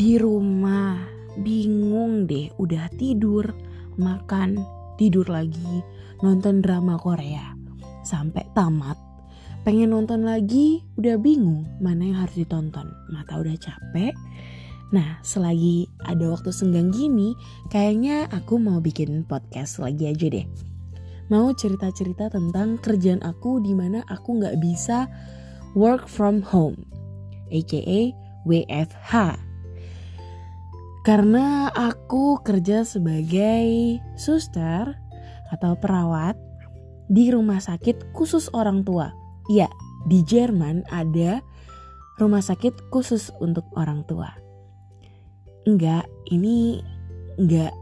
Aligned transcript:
di 0.00 0.16
rumah 0.16 0.96
bingung 1.44 2.24
deh 2.24 2.48
udah 2.56 2.88
tidur 2.96 3.44
makan 4.00 4.56
tidur 4.96 5.28
lagi 5.28 5.84
nonton 6.24 6.64
drama 6.64 6.96
Korea 6.96 7.52
sampai 8.00 8.48
tamat 8.56 8.96
pengen 9.60 9.92
nonton 9.92 10.24
lagi 10.24 10.80
udah 10.96 11.20
bingung 11.20 11.68
mana 11.84 12.08
yang 12.08 12.24
harus 12.24 12.32
ditonton 12.32 12.88
mata 13.12 13.36
udah 13.36 13.52
capek 13.60 14.16
Nah, 14.90 15.22
selagi 15.22 15.86
ada 16.02 16.34
waktu 16.34 16.50
senggang 16.50 16.90
gini, 16.90 17.38
kayaknya 17.70 18.26
aku 18.26 18.58
mau 18.58 18.82
bikin 18.82 19.22
podcast 19.22 19.78
lagi 19.78 20.10
aja 20.10 20.26
deh. 20.26 20.42
Mau 21.30 21.54
cerita-cerita 21.54 22.26
tentang 22.26 22.74
kerjaan 22.82 23.22
aku 23.22 23.62
di 23.62 23.70
mana 23.70 24.02
aku 24.10 24.42
nggak 24.42 24.58
bisa 24.58 25.06
work 25.78 26.10
from 26.10 26.42
home, 26.42 26.74
aka 27.54 28.10
WFH. 28.50 29.49
Karena 31.00 31.72
aku 31.72 32.44
kerja 32.44 32.84
sebagai 32.84 33.96
suster 34.20 35.00
atau 35.48 35.72
perawat 35.80 36.36
di 37.08 37.32
rumah 37.32 37.58
sakit 37.58 38.12
khusus 38.12 38.52
orang 38.52 38.84
tua. 38.84 39.10
Iya, 39.48 39.66
di 40.06 40.20
Jerman 40.22 40.84
ada 40.92 41.40
rumah 42.20 42.44
sakit 42.44 42.92
khusus 42.92 43.32
untuk 43.40 43.64
orang 43.74 44.04
tua. 44.04 44.28
Enggak 45.64 46.04
ini 46.28 46.84
enggak 47.40 47.72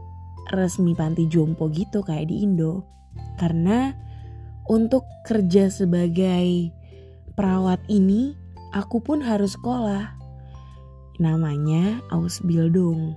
resmi 0.55 0.95
panti 0.95 1.27
jompo 1.27 1.67
gitu 1.69 2.01
kayak 2.01 2.31
di 2.31 2.47
Indo. 2.47 2.87
Karena 3.35 3.91
untuk 4.67 5.03
kerja 5.27 5.67
sebagai 5.67 6.71
perawat 7.35 7.83
ini 7.91 8.35
aku 8.75 9.03
pun 9.03 9.23
harus 9.23 9.55
sekolah 9.55 10.18
namanya 11.19 11.99
Ausbildung 12.09 13.13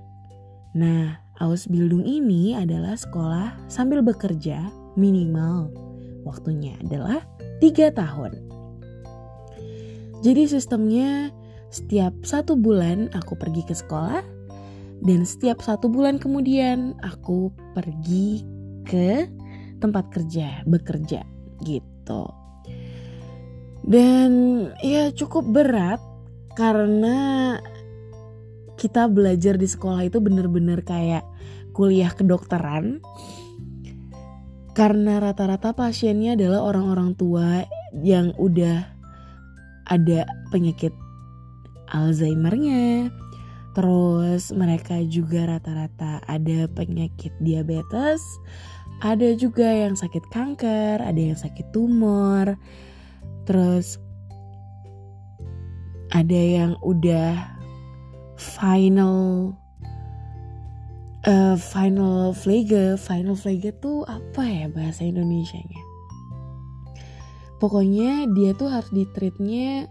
nah 0.75 1.23
Ausbildung 1.41 2.05
ini 2.05 2.53
adalah 2.53 2.93
sekolah 2.93 3.57
sambil 3.65 4.05
bekerja 4.05 4.69
minimal. 4.93 5.73
Waktunya 6.23 6.77
adalah 6.79 7.25
tiga 7.57 7.89
tahun. 7.89 8.37
Jadi 10.21 10.47
sistemnya 10.47 11.33
setiap 11.73 12.13
satu 12.21 12.53
bulan 12.53 13.09
aku 13.17 13.33
pergi 13.35 13.65
ke 13.65 13.73
sekolah 13.73 14.21
dan 15.03 15.25
setiap 15.25 15.59
satu 15.59 15.89
bulan 15.89 16.21
kemudian 16.21 16.95
aku 17.01 17.51
pergi 17.73 18.45
ke 18.85 19.27
tempat 19.81 20.13
kerja, 20.13 20.63
bekerja 20.63 21.25
gitu. 21.65 22.23
Dan 23.83 24.31
ya 24.79 25.11
cukup 25.11 25.43
berat 25.49 25.99
karena 26.55 27.57
kita 28.83 29.07
belajar 29.07 29.55
di 29.55 29.63
sekolah 29.63 30.03
itu 30.03 30.19
bener-bener 30.19 30.83
kayak 30.83 31.23
kuliah 31.71 32.11
kedokteran. 32.11 32.99
Karena 34.75 35.23
rata-rata 35.23 35.71
pasiennya 35.71 36.35
adalah 36.35 36.67
orang-orang 36.67 37.15
tua 37.15 37.63
yang 37.95 38.35
udah 38.35 38.83
ada 39.87 40.27
penyakit 40.51 40.91
Alzheimer-nya, 41.93 43.13
Terus 43.73 44.53
mereka 44.53 45.01
juga 45.09 45.49
rata-rata 45.49 46.21
ada 46.29 46.69
penyakit 46.69 47.33
diabetes, 47.41 48.21
ada 49.01 49.33
juga 49.33 49.65
yang 49.65 49.97
sakit 49.97 50.29
kanker, 50.29 51.01
ada 51.01 51.17
yang 51.17 51.33
sakit 51.33 51.73
tumor. 51.73 52.53
Terus 53.49 53.97
ada 56.13 56.37
yang 56.37 56.77
udah 56.85 57.52
final 58.43 59.55
uh, 61.23 61.55
final 61.55 62.35
flage, 62.35 62.99
final 62.99 63.35
flage 63.39 63.71
tuh 63.79 64.03
apa 64.03 64.43
ya 64.43 64.67
bahasa 64.67 65.07
Indonesia-nya? 65.07 65.81
Pokoknya 67.63 68.27
dia 68.35 68.51
tuh 68.51 68.67
harus 68.67 68.91
di 68.91 69.07
treatnya 69.15 69.87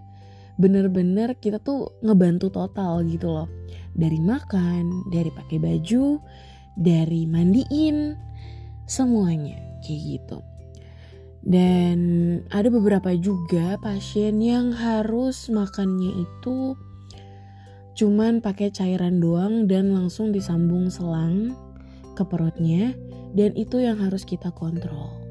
bener-bener 0.60 1.32
kita 1.40 1.56
tuh 1.56 1.96
ngebantu 2.04 2.52
total 2.52 3.00
gitu 3.08 3.32
loh 3.32 3.48
dari 3.96 4.20
makan, 4.20 5.08
dari 5.08 5.32
pakai 5.32 5.56
baju, 5.56 6.20
dari 6.76 7.24
mandiin, 7.24 8.12
semuanya 8.84 9.56
kayak 9.80 10.00
gitu. 10.04 10.38
Dan 11.42 11.98
ada 12.54 12.70
beberapa 12.70 13.10
juga 13.18 13.74
pasien 13.82 14.38
yang 14.38 14.70
harus 14.70 15.50
makannya 15.50 16.22
itu 16.22 16.78
cuman 17.92 18.40
pakai 18.40 18.72
cairan 18.72 19.20
doang 19.20 19.68
dan 19.68 19.92
langsung 19.92 20.32
disambung 20.32 20.88
selang 20.88 21.52
ke 22.16 22.24
perutnya 22.24 22.96
dan 23.32 23.52
itu 23.56 23.80
yang 23.80 24.00
harus 24.00 24.24
kita 24.24 24.52
kontrol. 24.52 25.22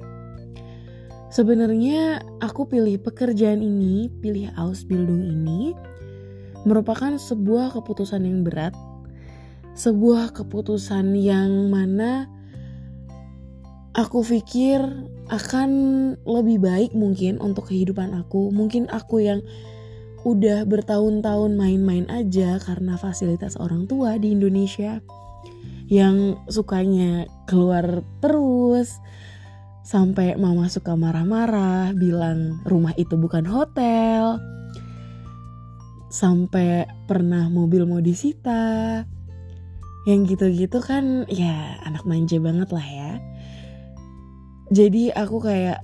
Sebenarnya 1.32 2.20
aku 2.44 2.68
pilih 2.68 3.00
pekerjaan 3.00 3.64
ini, 3.64 4.12
pilih 4.20 4.52
Ausbildung 4.60 5.24
ini 5.24 5.72
merupakan 6.68 7.16
sebuah 7.16 7.72
keputusan 7.72 8.28
yang 8.28 8.44
berat, 8.44 8.76
sebuah 9.74 10.36
keputusan 10.36 11.16
yang 11.16 11.72
mana 11.72 12.28
aku 13.96 14.28
pikir 14.28 14.84
akan 15.32 15.70
lebih 16.28 16.60
baik 16.60 16.92
mungkin 16.92 17.40
untuk 17.40 17.72
kehidupan 17.72 18.12
aku. 18.12 18.52
Mungkin 18.52 18.92
aku 18.92 19.24
yang 19.24 19.40
udah 20.22 20.66
bertahun-tahun 20.70 21.58
main-main 21.58 22.06
aja 22.10 22.62
karena 22.62 22.98
fasilitas 22.98 23.58
orang 23.58 23.90
tua 23.90 24.22
di 24.22 24.34
Indonesia 24.34 25.02
yang 25.92 26.40
sukanya 26.48 27.28
keluar 27.50 28.06
terus 28.24 29.02
sampai 29.82 30.40
mama 30.40 30.72
suka 30.72 30.96
marah-marah 30.96 31.92
bilang 31.98 32.62
rumah 32.64 32.96
itu 32.96 33.18
bukan 33.18 33.44
hotel 33.44 34.40
sampai 36.12 36.86
pernah 37.08 37.48
mobil 37.48 37.88
mau 37.88 38.04
disita. 38.04 39.02
Yang 40.04 40.36
gitu-gitu 40.36 40.84
kan 40.84 41.24
ya 41.32 41.80
anak 41.88 42.04
manja 42.04 42.38
banget 42.38 42.70
lah 42.70 42.86
ya. 42.86 43.12
Jadi 44.70 45.10
aku 45.16 45.40
kayak 45.40 45.80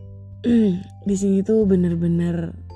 di 1.10 1.16
sini 1.16 1.42
tuh 1.42 1.64
bener-bener 1.64 2.67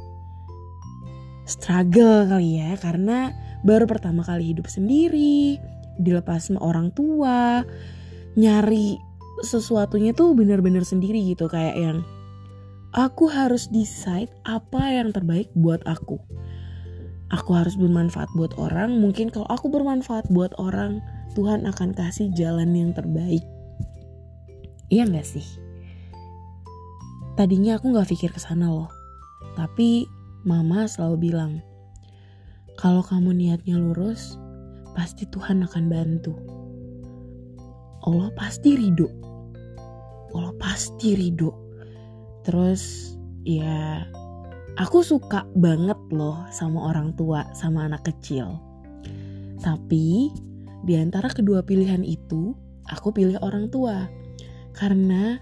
struggle 1.52 2.24
kali 2.32 2.64
ya 2.64 2.80
karena 2.80 3.36
baru 3.68 3.84
pertama 3.84 4.24
kali 4.24 4.56
hidup 4.56 4.72
sendiri 4.72 5.60
dilepas 6.00 6.48
sama 6.48 6.64
orang 6.64 6.96
tua 6.96 7.68
nyari 8.40 8.96
sesuatunya 9.44 10.16
tuh 10.16 10.32
bener-bener 10.32 10.88
sendiri 10.88 11.20
gitu 11.28 11.52
kayak 11.52 11.76
yang 11.76 11.98
aku 12.96 13.28
harus 13.28 13.68
decide 13.68 14.32
apa 14.48 14.96
yang 14.96 15.12
terbaik 15.12 15.52
buat 15.52 15.84
aku. 15.84 16.22
Aku 17.32 17.56
harus 17.56 17.80
bermanfaat 17.80 18.28
buat 18.36 18.52
orang 18.60 19.00
mungkin 19.00 19.32
kalau 19.32 19.48
aku 19.48 19.72
bermanfaat 19.72 20.28
buat 20.32 20.52
orang 20.60 21.00
Tuhan 21.36 21.64
akan 21.64 21.96
kasih 21.96 22.28
jalan 22.36 22.76
yang 22.76 22.92
terbaik. 22.92 23.44
Iya 24.92 25.08
gak 25.08 25.28
sih? 25.28 25.48
Tadinya 27.40 27.80
aku 27.80 27.96
gak 27.96 28.12
pikir 28.12 28.36
ke 28.36 28.40
sana 28.40 28.68
loh 28.68 28.92
tapi 29.56 30.08
mama 30.48 30.90
selalu 30.90 31.32
bilang 31.32 31.62
kalau 32.80 33.06
kamu 33.06 33.34
niatnya 33.36 33.78
lurus 33.78 34.38
pasti 34.98 35.30
Tuhan 35.30 35.64
akan 35.66 35.84
bantu 35.88 36.34
Allah 38.06 38.34
pasti 38.34 38.76
ridho 38.76 39.08
Allah 40.34 40.54
pasti 40.58 41.14
ridho 41.14 41.54
terus 42.42 43.14
ya 43.46 44.06
Aku 44.80 45.04
suka 45.04 45.44
banget 45.52 46.00
loh 46.16 46.48
sama 46.48 46.88
orang 46.88 47.12
tua, 47.20 47.44
sama 47.52 47.92
anak 47.92 48.08
kecil. 48.08 48.56
Tapi 49.60 50.32
di 50.88 50.94
antara 50.96 51.28
kedua 51.28 51.60
pilihan 51.60 52.08
itu, 52.08 52.56
aku 52.88 53.12
pilih 53.12 53.36
orang 53.44 53.68
tua. 53.68 54.08
Karena 54.72 55.36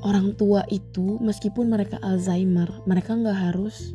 orang 0.00 0.32
tua 0.40 0.64
itu 0.72 1.20
meskipun 1.20 1.68
mereka 1.68 2.00
Alzheimer, 2.00 2.80
mereka 2.88 3.12
nggak 3.12 3.36
harus 3.52 3.92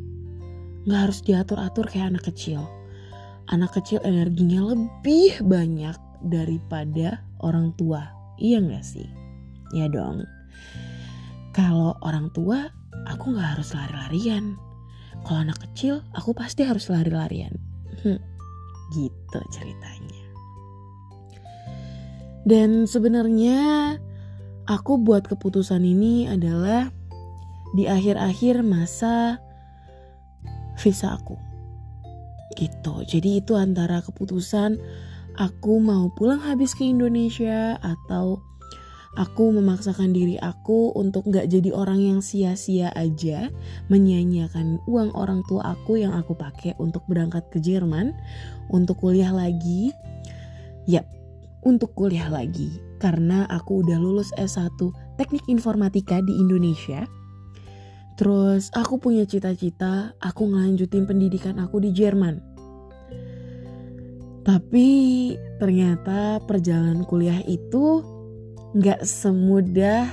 nggak 0.85 1.01
harus 1.09 1.19
diatur-atur 1.25 1.85
kayak 1.89 2.17
anak 2.17 2.25
kecil. 2.33 2.65
Anak 3.51 3.75
kecil 3.75 3.99
energinya 4.05 4.73
lebih 4.73 5.43
banyak 5.43 5.97
daripada 6.25 7.21
orang 7.41 7.73
tua. 7.75 8.05
Iya 8.37 8.61
nggak 8.61 8.85
sih? 8.85 9.09
Ya 9.75 9.89
dong. 9.91 10.23
Kalau 11.51 11.99
orang 12.05 12.31
tua 12.31 12.71
aku 13.07 13.35
gak 13.35 13.57
harus 13.57 13.73
lari-larian. 13.75 14.55
Kalau 15.27 15.43
anak 15.45 15.59
kecil, 15.69 16.01
aku 16.15 16.33
pasti 16.33 16.65
harus 16.65 16.89
lari-larian. 16.89 17.53
Hm, 18.01 18.19
gitu 18.95 19.39
ceritanya. 19.53 20.23
Dan 22.41 22.89
sebenarnya 22.89 23.59
aku 24.65 24.97
buat 24.97 25.29
keputusan 25.29 25.85
ini 25.85 26.25
adalah 26.25 26.89
di 27.77 27.85
akhir-akhir 27.85 28.65
masa 28.65 29.37
visa 30.81 31.13
aku. 31.15 31.37
gitu. 32.59 33.07
Jadi 33.07 33.39
itu 33.39 33.55
antara 33.55 34.03
keputusan 34.03 34.75
aku 35.39 35.79
mau 35.79 36.11
pulang 36.11 36.43
habis 36.43 36.75
ke 36.75 36.83
Indonesia 36.83 37.79
atau 37.79 38.43
aku 39.15 39.55
memaksakan 39.55 40.11
diri 40.11 40.35
aku 40.39 40.91
untuk 40.95 41.27
gak 41.31 41.47
jadi 41.47 41.71
orang 41.71 41.99
yang 41.99 42.19
sia-sia 42.19 42.91
aja 42.95 43.51
menyanyiakan 43.87 44.83
uang 44.87 45.15
orang 45.15 45.43
tua 45.47 45.75
aku 45.75 45.99
yang 45.99 46.11
aku 46.11 46.35
pakai 46.35 46.75
untuk 46.79 47.03
berangkat 47.07 47.47
ke 47.51 47.63
Jerman 47.63 48.11
untuk 48.67 48.99
kuliah 48.99 49.31
lagi. 49.31 49.95
Yap 50.91 51.07
untuk 51.63 51.93
kuliah 51.95 52.27
lagi. 52.27 52.67
Karena 53.01 53.49
aku 53.49 53.81
udah 53.81 53.97
lulus 53.97 54.29
S1 54.37 54.77
teknik 55.17 55.41
informatika 55.49 56.21
di 56.21 56.37
Indonesia 56.37 57.07
Terus 58.21 58.69
aku 58.77 59.01
punya 59.01 59.25
cita-cita 59.25 60.13
aku 60.21 60.45
ngelanjutin 60.45 61.09
pendidikan 61.09 61.57
aku 61.57 61.81
di 61.81 61.89
Jerman. 61.89 62.37
Tapi 64.45 64.89
ternyata 65.57 66.37
perjalanan 66.45 67.01
kuliah 67.01 67.41
itu 67.49 68.05
nggak 68.77 69.01
semudah 69.01 70.05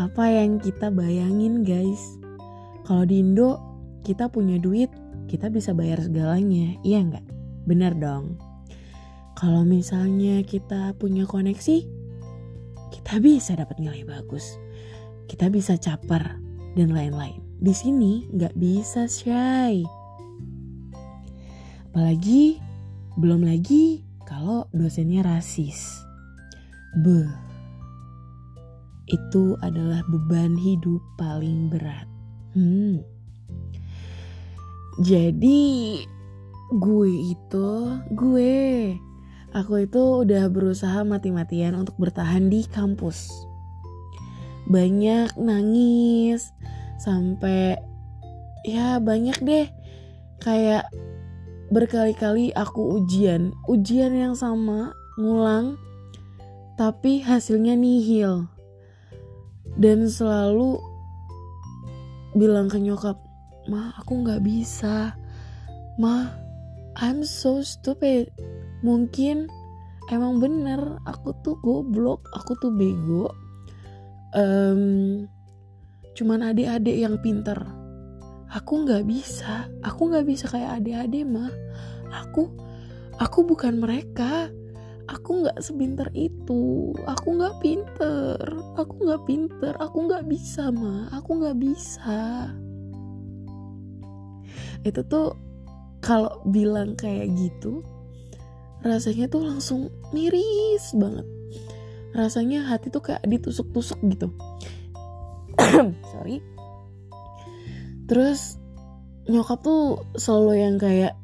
apa 0.00 0.24
yang 0.24 0.56
kita 0.56 0.88
bayangin 0.88 1.60
guys. 1.60 2.00
Kalau 2.88 3.04
di 3.04 3.20
Indo 3.20 3.60
kita 4.08 4.32
punya 4.32 4.56
duit, 4.56 4.88
kita 5.28 5.52
bisa 5.52 5.76
bayar 5.76 6.00
segalanya, 6.00 6.80
iya 6.80 7.04
nggak? 7.04 7.28
Bener 7.68 7.92
dong. 7.92 8.40
Kalau 9.36 9.68
misalnya 9.68 10.40
kita 10.48 10.96
punya 10.96 11.28
koneksi, 11.28 11.76
kita 12.88 13.20
bisa 13.20 13.52
dapat 13.52 13.76
nilai 13.84 14.00
bagus. 14.08 14.56
Kita 15.28 15.52
bisa 15.52 15.76
caper 15.76 16.51
dan 16.76 16.92
lain-lain. 16.92 17.40
Di 17.62 17.72
sini 17.76 18.26
nggak 18.32 18.56
bisa 18.56 19.06
shy. 19.06 19.84
Apalagi 21.92 22.56
belum 23.20 23.44
lagi 23.44 24.00
kalau 24.24 24.64
dosennya 24.72 25.20
rasis. 25.22 26.00
Be, 27.04 27.24
itu 29.08 29.56
adalah 29.60 30.00
beban 30.08 30.56
hidup 30.56 31.00
paling 31.20 31.68
berat. 31.68 32.08
Hmm. 32.56 33.00
Jadi 35.00 36.04
gue 36.72 37.10
itu, 37.32 37.70
gue, 38.12 38.56
aku 39.56 39.72
itu 39.84 40.02
udah 40.24 40.48
berusaha 40.52 41.00
mati-matian 41.04 41.76
untuk 41.76 41.96
bertahan 41.96 42.52
di 42.52 42.64
kampus 42.68 43.51
banyak 44.68 45.34
nangis 45.38 46.54
sampai 47.02 47.78
ya 48.62 49.02
banyak 49.02 49.38
deh. 49.42 49.66
Kayak 50.42 50.90
berkali-kali 51.70 52.50
aku 52.54 53.02
ujian. 53.02 53.54
Ujian 53.66 54.14
yang 54.14 54.34
sama 54.34 54.94
ngulang 55.18 55.78
tapi 56.76 57.22
hasilnya 57.22 57.78
nihil. 57.78 58.50
Dan 59.78 60.04
selalu 60.10 60.76
bilang 62.36 62.68
ke 62.68 62.76
nyokap 62.76 63.16
mah 63.70 63.94
aku 63.98 64.22
nggak 64.26 64.42
bisa. 64.42 65.14
Mah 65.96 66.28
I'm 66.98 67.24
so 67.24 67.64
stupid. 67.64 68.28
Mungkin 68.82 69.46
emang 70.10 70.42
bener 70.42 70.98
aku 71.06 71.32
tuh 71.40 71.56
goblok 71.62 72.26
aku 72.34 72.58
tuh 72.58 72.72
bego 72.74 73.30
um, 74.36 74.82
cuman 76.16 76.52
adik-adik 76.52 76.96
yang 76.96 77.16
pinter. 77.20 77.56
Aku 78.52 78.84
nggak 78.84 79.08
bisa. 79.08 79.68
Aku 79.80 80.12
nggak 80.12 80.28
bisa 80.28 80.44
kayak 80.52 80.82
adik-adik 80.82 81.24
mah 81.24 81.52
aku 82.12 82.52
aku 83.16 83.44
bukan 83.48 83.80
mereka. 83.80 84.52
Aku 85.08 85.44
nggak 85.44 85.58
sebinter 85.60 86.08
itu. 86.14 86.92
Aku 87.08 87.36
nggak 87.36 87.58
pinter. 87.64 88.38
Aku 88.76 88.92
nggak 89.02 89.22
pinter. 89.24 89.72
Aku 89.80 90.08
nggak 90.08 90.24
bisa 90.28 90.68
mah 90.68 91.08
aku 91.12 91.42
nggak 91.42 91.58
bisa. 91.58 92.52
Itu 94.84 95.00
tuh 95.08 95.36
kalau 96.02 96.42
bilang 96.50 96.98
kayak 96.98 97.30
gitu 97.38 97.86
rasanya 98.82 99.30
tuh 99.30 99.46
langsung 99.46 99.86
miris 100.10 100.90
banget 100.98 101.22
rasanya 102.12 102.68
hati 102.68 102.92
tuh 102.92 103.00
kayak 103.00 103.24
ditusuk-tusuk 103.24 103.98
gitu. 104.08 104.32
Sorry. 106.12 106.44
Terus 108.08 108.60
nyokap 109.28 109.64
tuh 109.64 110.04
selalu 110.18 110.52
yang 110.60 110.76
kayak 110.76 111.14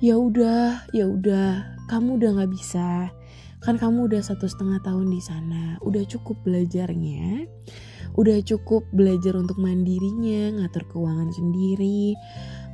ya 0.00 0.14
udah 0.16 0.86
ya 0.92 1.04
udah 1.08 1.76
kamu 1.88 2.16
udah 2.20 2.30
nggak 2.40 2.52
bisa. 2.52 3.12
Kan 3.60 3.80
kamu 3.80 4.08
udah 4.12 4.20
satu 4.24 4.48
setengah 4.48 4.80
tahun 4.84 5.12
di 5.12 5.20
sana. 5.20 5.76
Udah 5.84 6.04
cukup 6.08 6.40
belajarnya. 6.46 7.44
Udah 8.16 8.40
cukup 8.40 8.88
belajar 8.96 9.36
untuk 9.36 9.60
mandirinya 9.60 10.56
ngatur 10.56 10.88
keuangan 10.88 11.28
sendiri 11.36 12.16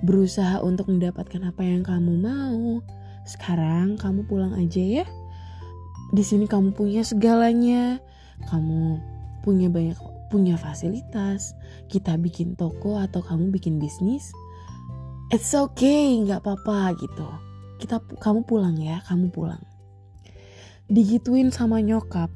berusaha 0.06 0.62
untuk 0.62 0.86
mendapatkan 0.86 1.42
apa 1.42 1.62
yang 1.66 1.82
kamu 1.82 2.14
mau. 2.22 2.78
Sekarang 3.26 3.98
kamu 3.98 4.26
pulang 4.26 4.54
aja 4.54 5.02
ya 5.02 5.06
di 6.12 6.20
sini 6.20 6.44
kamu 6.44 6.76
punya 6.76 7.00
segalanya, 7.00 7.96
kamu 8.52 9.00
punya 9.40 9.72
banyak 9.72 9.96
punya 10.28 10.60
fasilitas, 10.60 11.56
kita 11.88 12.16
bikin 12.20 12.56
toko 12.56 13.00
atau 13.00 13.24
kamu 13.24 13.52
bikin 13.52 13.80
bisnis, 13.80 14.32
it's 15.32 15.56
okay, 15.56 16.20
nggak 16.20 16.44
apa-apa 16.44 16.96
gitu. 17.00 17.28
Kita 17.80 18.00
kamu 18.20 18.44
pulang 18.44 18.76
ya, 18.76 19.00
kamu 19.08 19.32
pulang. 19.32 19.60
Digituin 20.92 21.48
sama 21.48 21.80
nyokap. 21.80 22.28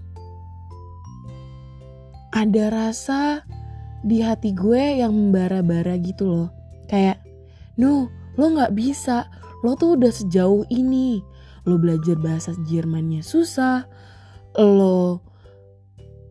Ada 2.37 2.65
rasa 2.69 3.21
di 4.05 4.21
hati 4.21 4.53
gue 4.53 5.01
yang 5.01 5.13
membara-bara 5.13 5.97
gitu 6.01 6.25
loh. 6.29 6.49
Kayak, 6.89 7.25
no, 7.81 8.13
lo 8.37 8.47
nggak 8.53 8.77
bisa, 8.77 9.29
lo 9.65 9.73
tuh 9.77 9.97
udah 9.97 10.13
sejauh 10.13 10.69
ini 10.69 11.25
lo 11.67 11.77
belajar 11.77 12.15
bahasa 12.23 12.55
Jermannya 12.71 13.27
susah, 13.27 13.85
lo 14.55 15.21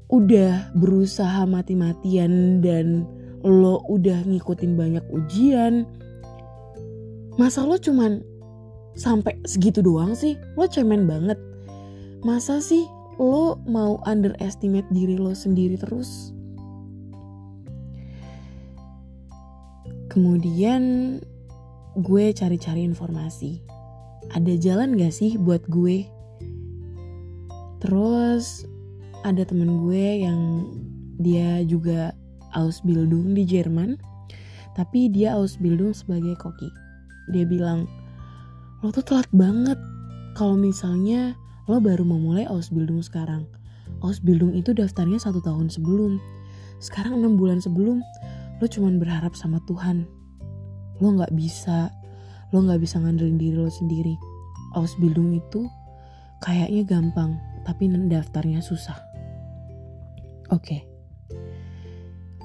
udah 0.10 0.72
berusaha 0.80 1.44
mati-matian 1.44 2.64
dan 2.64 3.04
lo 3.44 3.84
udah 3.92 4.24
ngikutin 4.26 4.74
banyak 4.80 5.06
ujian. 5.12 5.84
Masa 7.36 7.68
lo 7.68 7.76
cuman 7.76 8.24
sampai 8.96 9.36
segitu 9.44 9.84
doang 9.84 10.16
sih? 10.16 10.40
Lo 10.56 10.66
cemen 10.72 11.04
banget. 11.04 11.38
Masa 12.24 12.64
sih 12.64 12.88
lo 13.20 13.60
mau 13.68 14.00
underestimate 14.08 14.88
diri 14.90 15.20
lo 15.20 15.36
sendiri 15.36 15.76
terus? 15.76 16.32
Kemudian 20.08 21.20
gue 22.00 22.26
cari-cari 22.32 22.88
informasi 22.88 23.75
ada 24.34 24.54
jalan 24.58 24.98
gak 24.98 25.14
sih 25.14 25.38
buat 25.38 25.62
gue? 25.70 26.08
Terus 27.84 28.66
ada 29.22 29.46
temen 29.46 29.86
gue 29.86 30.26
yang 30.26 30.66
dia 31.22 31.62
juga 31.66 32.14
Ausbildung 32.56 33.36
di 33.36 33.44
Jerman, 33.44 34.00
tapi 34.74 35.12
dia 35.12 35.36
Ausbildung 35.36 35.92
sebagai 35.92 36.34
koki. 36.40 36.72
Dia 37.30 37.44
bilang, 37.46 37.86
lo 38.82 38.90
tuh 38.90 39.04
telat 39.04 39.28
banget 39.36 39.78
kalau 40.38 40.56
misalnya 40.56 41.34
lo 41.66 41.82
baru 41.82 42.06
mau 42.06 42.22
mulai 42.22 42.46
Ausbildung 42.46 43.02
sekarang. 43.02 43.46
Ausbildung 44.02 44.54
itu 44.54 44.74
daftarnya 44.74 45.18
satu 45.18 45.42
tahun 45.42 45.70
sebelum. 45.70 46.22
Sekarang 46.78 47.22
enam 47.24 47.40
bulan 47.40 47.62
sebelum, 47.62 48.02
lo 48.62 48.66
cuman 48.66 49.02
berharap 49.02 49.34
sama 49.34 49.58
Tuhan. 49.66 50.06
Lo 51.02 51.12
gak 51.18 51.34
bisa 51.34 51.92
lo 52.56 52.64
nggak 52.64 52.80
bisa 52.80 53.04
ngandelin 53.04 53.36
diri 53.36 53.60
lo 53.60 53.68
sendiri. 53.68 54.16
Ausbildung 54.80 55.36
itu 55.36 55.68
kayaknya 56.40 56.88
gampang 56.88 57.36
tapi 57.68 57.92
daftarnya 57.92 58.64
susah. 58.64 58.96
Oke. 60.56 60.64
Okay. 60.64 60.82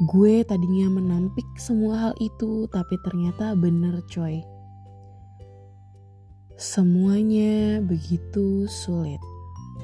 gue 0.00 0.40
tadinya 0.48 0.96
menampik 0.96 1.44
semua 1.60 2.08
hal 2.08 2.14
itu 2.24 2.64
tapi 2.72 2.96
ternyata 3.04 3.52
bener 3.52 4.00
coy. 4.08 4.40
Semuanya 6.56 7.84
begitu 7.84 8.64
sulit. 8.64 9.20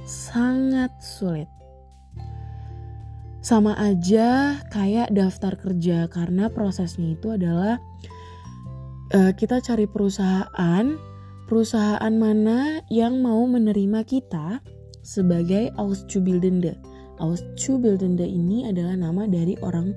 Sangat 0.09 0.89
sulit. 1.05 1.47
Sama 3.45 3.77
aja 3.77 4.57
kayak 4.73 5.13
daftar 5.13 5.53
kerja 5.61 6.09
karena 6.09 6.49
prosesnya 6.49 7.13
itu 7.13 7.37
adalah 7.37 7.77
uh, 9.15 9.33
kita 9.37 9.63
cari 9.63 9.87
perusahaan, 9.87 10.87
perusahaan 11.47 12.15
mana 12.15 12.83
yang 12.91 13.23
mau 13.23 13.45
menerima 13.47 14.03
kita 14.03 14.63
sebagai 15.07 15.71
Auszubildende. 15.79 16.75
Auszubildende 17.23 18.27
ini 18.27 18.67
adalah 18.67 18.99
nama 18.99 19.31
dari 19.31 19.55
orang 19.63 19.95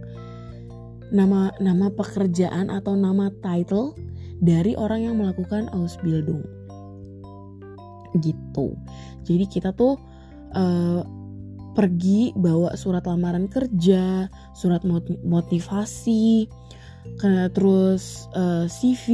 nama 1.09 1.49
nama 1.57 1.89
pekerjaan 1.89 2.69
atau 2.69 2.93
nama 2.93 3.33
title 3.41 3.97
dari 4.39 4.77
orang 4.77 5.09
yang 5.09 5.15
melakukan 5.17 5.67
Ausbildung. 5.73 6.45
Gitu. 8.17 8.77
Jadi 9.25 9.45
kita 9.49 9.73
tuh 9.73 9.97
uh, 10.53 11.01
pergi 11.73 12.33
bawa 12.33 12.73
surat 12.77 13.05
lamaran 13.05 13.49
kerja, 13.49 14.29
surat 14.53 14.81
motivasi, 15.25 16.49
terus 17.51 18.27
uh, 18.33 18.63
eh, 18.63 18.65
CV, 18.71 19.05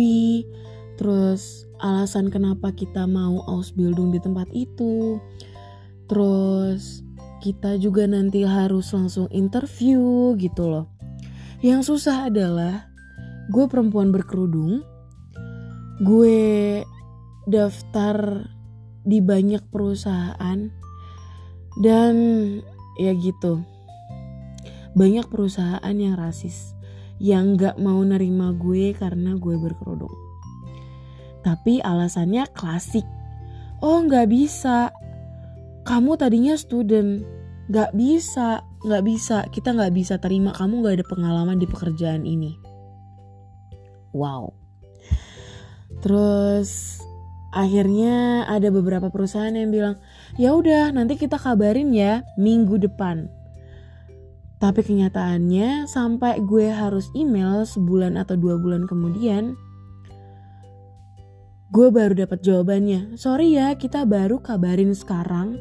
terus 0.95 1.65
alasan 1.81 2.29
kenapa 2.29 2.71
kita 2.71 3.09
mau 3.09 3.41
Ausbildung 3.49 4.13
di 4.13 4.19
tempat 4.21 4.47
itu. 4.53 5.17
Terus 6.05 7.01
kita 7.41 7.77
juga 7.81 8.05
nanti 8.05 8.45
harus 8.45 8.93
langsung 8.93 9.25
interview 9.33 10.33
gitu 10.37 10.69
loh. 10.69 10.85
Yang 11.65 11.93
susah 11.93 12.29
adalah 12.29 12.89
gue 13.49 13.65
perempuan 13.65 14.13
berkerudung, 14.13 14.85
gue 16.01 16.81
daftar 17.49 18.45
di 19.05 19.21
banyak 19.21 19.61
perusahaan 19.69 20.69
dan 21.81 22.15
ya 23.01 23.13
gitu. 23.17 23.65
Banyak 24.95 25.27
perusahaan 25.27 25.95
yang 25.97 26.15
rasis 26.15 26.74
yang 27.19 27.55
gak 27.55 27.79
mau 27.79 28.03
nerima 28.03 28.51
gue 28.51 28.91
karena 28.91 29.39
gue 29.39 29.55
berkerudung. 29.55 30.11
Tapi 31.45 31.79
alasannya 31.79 32.49
klasik. 32.51 33.05
Oh 33.79 34.03
gak 34.03 34.27
bisa. 34.33 34.91
Kamu 35.85 36.17
tadinya 36.17 36.57
student. 36.57 37.23
Gak 37.69 37.93
bisa. 37.93 38.65
Gak 38.83 39.03
bisa. 39.05 39.45
Kita 39.53 39.71
gak 39.77 39.93
bisa 39.93 40.17
terima 40.17 40.51
kamu 40.51 40.83
gak 40.83 40.95
ada 40.99 41.05
pengalaman 41.05 41.61
di 41.61 41.67
pekerjaan 41.69 42.25
ini. 42.25 42.57
Wow. 44.11 44.55
Terus 46.01 46.99
akhirnya 47.55 48.43
ada 48.51 48.67
beberapa 48.67 49.07
perusahaan 49.07 49.55
yang 49.55 49.71
bilang 49.71 49.95
ya 50.35 50.51
udah 50.51 50.91
nanti 50.91 51.15
kita 51.15 51.39
kabarin 51.39 51.95
ya 51.95 52.27
minggu 52.35 52.75
depan 52.83 53.31
tapi 54.57 54.81
kenyataannya 54.81 55.85
sampai 55.85 56.39
gue 56.43 56.71
harus 56.71 57.11
email 57.11 57.67
sebulan 57.67 58.15
atau 58.15 58.39
dua 58.39 58.55
bulan 58.55 58.87
kemudian 58.87 59.59
gue 61.75 61.87
baru 61.91 62.15
dapat 62.15 62.39
jawabannya. 62.39 63.19
Sorry 63.19 63.59
ya 63.59 63.75
kita 63.75 64.07
baru 64.07 64.39
kabarin 64.39 64.95
sekarang. 64.95 65.59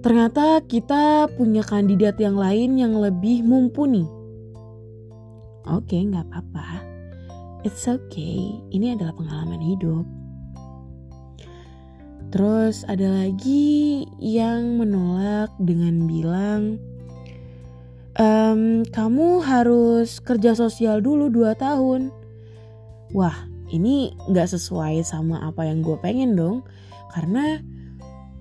Ternyata 0.00 0.64
kita 0.64 1.28
punya 1.36 1.62
kandidat 1.62 2.18
yang 2.18 2.34
lain 2.34 2.80
yang 2.80 2.98
lebih 2.98 3.46
mumpuni. 3.46 4.08
Oke 5.70 5.94
okay, 5.94 6.00
nggak 6.08 6.26
apa-apa. 6.26 6.82
It's 7.62 7.84
okay. 7.84 8.58
Ini 8.72 8.96
adalah 8.96 9.12
pengalaman 9.14 9.60
hidup. 9.60 10.08
Terus 12.32 12.86
ada 12.88 13.10
lagi 13.10 14.06
yang 14.16 14.80
menolak 14.80 15.52
dengan 15.60 16.08
bilang, 16.08 16.80
ehm, 18.20 18.84
kamu 18.92 19.40
harus 19.40 20.20
kerja 20.20 20.52
sosial 20.52 21.00
dulu 21.00 21.32
2 21.32 21.56
tahun. 21.56 22.12
Wah, 23.16 23.48
ini 23.72 24.12
gak 24.30 24.52
sesuai 24.52 25.00
sama 25.02 25.40
apa 25.40 25.64
yang 25.64 25.80
gue 25.80 25.96
pengen 26.04 26.36
dong. 26.36 26.62
Karena 27.10 27.58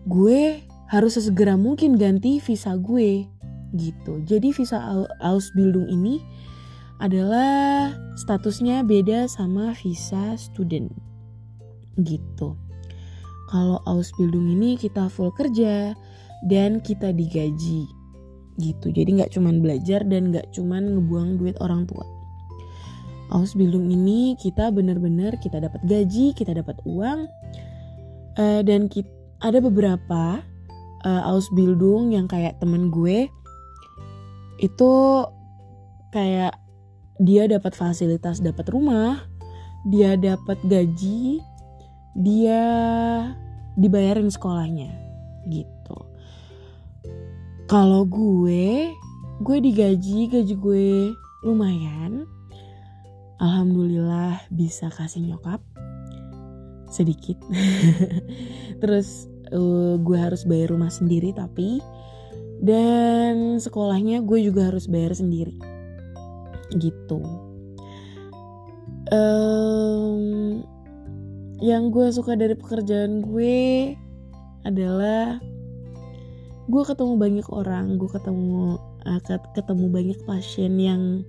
gue 0.05 0.59
harus 0.91 1.15
sesegera 1.15 1.55
mungkin 1.55 1.95
ganti 1.95 2.43
visa 2.43 2.75
gue 2.75 3.25
gitu. 3.77 4.21
Jadi 4.27 4.51
visa 4.51 5.07
Ausbildung 5.21 5.87
ini 5.87 6.19
adalah 6.99 7.95
statusnya 8.19 8.83
beda 8.83 9.29
sama 9.31 9.71
visa 9.77 10.35
student 10.35 10.91
gitu. 12.03 12.59
Kalau 13.49 13.81
Ausbildung 13.85 14.45
ini 14.49 14.77
kita 14.77 15.09
full 15.09 15.33
kerja 15.33 15.97
dan 16.45 16.81
kita 16.81 17.09
digaji 17.13 17.98
gitu. 18.59 18.91
Jadi 18.91 19.23
nggak 19.23 19.31
cuman 19.33 19.63
belajar 19.63 20.03
dan 20.03 20.35
nggak 20.35 20.51
cuman 20.51 20.99
ngebuang 20.99 21.39
duit 21.39 21.55
orang 21.63 21.87
tua. 21.87 22.03
Ausbildung 23.29 23.87
ini 23.93 24.33
kita 24.35 24.73
bener-bener 24.73 25.37
kita 25.39 25.61
dapat 25.61 25.81
gaji, 25.85 26.33
kita 26.33 26.51
dapat 26.57 26.81
uang, 26.83 27.29
uh, 28.35 28.61
dan 28.65 28.89
kita, 28.89 29.09
ada 29.39 29.63
beberapa 29.63 30.43
uh, 31.05 31.21
Ausbildung 31.29 32.11
yang 32.11 32.27
kayak 32.27 32.59
temen 32.59 32.91
gue 32.91 33.31
itu 34.59 34.91
kayak 36.11 36.57
dia 37.21 37.47
dapat 37.47 37.75
fasilitas, 37.75 38.43
dapat 38.43 38.67
rumah, 38.71 39.23
dia 39.87 40.19
dapat 40.19 40.59
gaji, 40.67 41.39
dia 42.17 42.63
dibayarin 43.79 44.27
sekolahnya 44.27 44.91
gitu. 45.47 45.78
Kalau 47.69 48.01
gue, 48.01 48.97
gue 49.45 49.57
digaji, 49.61 50.25
gaji 50.25 50.55
gue 50.57 51.13
lumayan. 51.45 52.25
Alhamdulillah 53.37 54.41
bisa 54.49 54.89
kasih 54.89 55.29
nyokap 55.29 55.61
sedikit. 56.89 57.37
Terus 58.81 59.29
uh, 59.53 60.01
gue 60.01 60.17
harus 60.17 60.49
bayar 60.49 60.73
rumah 60.73 60.89
sendiri 60.89 61.29
tapi 61.29 61.77
dan 62.57 63.61
sekolahnya 63.61 64.25
gue 64.25 64.49
juga 64.49 64.73
harus 64.73 64.89
bayar 64.89 65.13
sendiri. 65.13 65.53
Gitu. 66.73 67.21
Um, 69.13 70.65
yang 71.61 71.93
gue 71.93 72.09
suka 72.09 72.33
dari 72.33 72.57
pekerjaan 72.57 73.21
gue 73.21 73.93
adalah 74.65 75.37
gue 76.69 76.83
ketemu 76.85 77.13
banyak 77.17 77.47
orang 77.49 77.97
gue 77.97 78.09
ketemu 78.13 78.77
uh, 79.09 79.19
ketemu 79.57 79.85
banyak 79.89 80.19
pasien 80.29 80.77
yang 80.77 81.25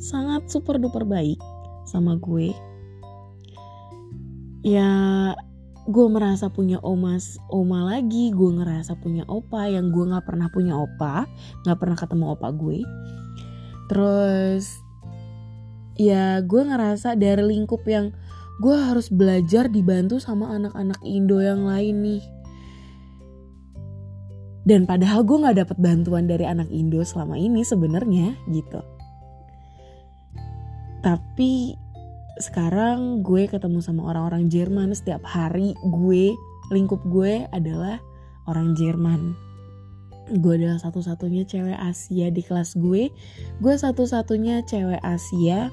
sangat 0.00 0.48
super 0.48 0.80
duper 0.80 1.04
baik 1.04 1.36
sama 1.84 2.16
gue 2.16 2.56
ya 4.64 4.90
gue 5.88 6.06
merasa 6.08 6.48
punya 6.48 6.80
omas 6.80 7.36
oma 7.52 7.84
lagi 7.84 8.32
gue 8.32 8.50
ngerasa 8.60 8.96
punya 9.00 9.24
opa 9.28 9.68
yang 9.68 9.92
gue 9.92 10.04
nggak 10.08 10.24
pernah 10.24 10.48
punya 10.48 10.76
opa 10.76 11.28
nggak 11.64 11.78
pernah 11.78 11.96
ketemu 11.96 12.24
opa 12.36 12.48
gue 12.52 12.78
terus 13.88 14.68
ya 15.96 16.40
gue 16.40 16.62
ngerasa 16.62 17.16
dari 17.16 17.44
lingkup 17.44 17.84
yang 17.88 18.12
gue 18.58 18.74
harus 18.74 19.06
belajar 19.06 19.70
dibantu 19.70 20.18
sama 20.18 20.50
anak-anak 20.50 20.98
Indo 21.06 21.38
yang 21.38 21.62
lain 21.62 22.02
nih. 22.02 22.22
Dan 24.68 24.84
padahal 24.84 25.24
gue 25.24 25.40
gak 25.48 25.56
dapet 25.64 25.78
bantuan 25.80 26.28
dari 26.28 26.44
anak 26.44 26.68
Indo 26.68 27.00
selama 27.00 27.40
ini 27.40 27.64
sebenarnya 27.64 28.36
gitu. 28.52 28.84
Tapi 31.00 31.72
sekarang 32.36 33.24
gue 33.24 33.48
ketemu 33.48 33.80
sama 33.80 34.12
orang-orang 34.12 34.52
Jerman 34.52 34.92
setiap 34.92 35.24
hari 35.24 35.72
gue 35.80 36.36
lingkup 36.68 37.00
gue 37.08 37.48
adalah 37.48 37.96
orang 38.44 38.76
Jerman. 38.76 39.32
Gue 40.44 40.60
adalah 40.60 40.76
satu-satunya 40.76 41.48
cewek 41.48 41.80
Asia 41.80 42.28
di 42.28 42.42
kelas 42.44 42.76
gue. 42.76 43.08
Gue 43.64 43.74
satu-satunya 43.80 44.68
cewek 44.68 45.00
Asia 45.00 45.72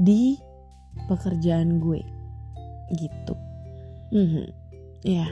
di 0.00 0.40
pekerjaan 1.06 1.78
gue 1.82 2.02
gitu 2.94 3.34
hmm, 4.14 4.46
ya 5.02 5.26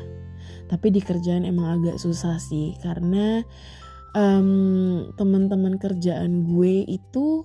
tapi 0.71 0.95
di 0.95 1.01
kerjaan 1.03 1.45
emang 1.45 1.81
agak 1.81 1.97
susah 2.01 2.39
sih 2.39 2.77
karena 2.81 3.45
um, 4.17 5.11
teman-teman 5.17 5.77
kerjaan 5.77 6.49
gue 6.49 6.85
itu 6.89 7.45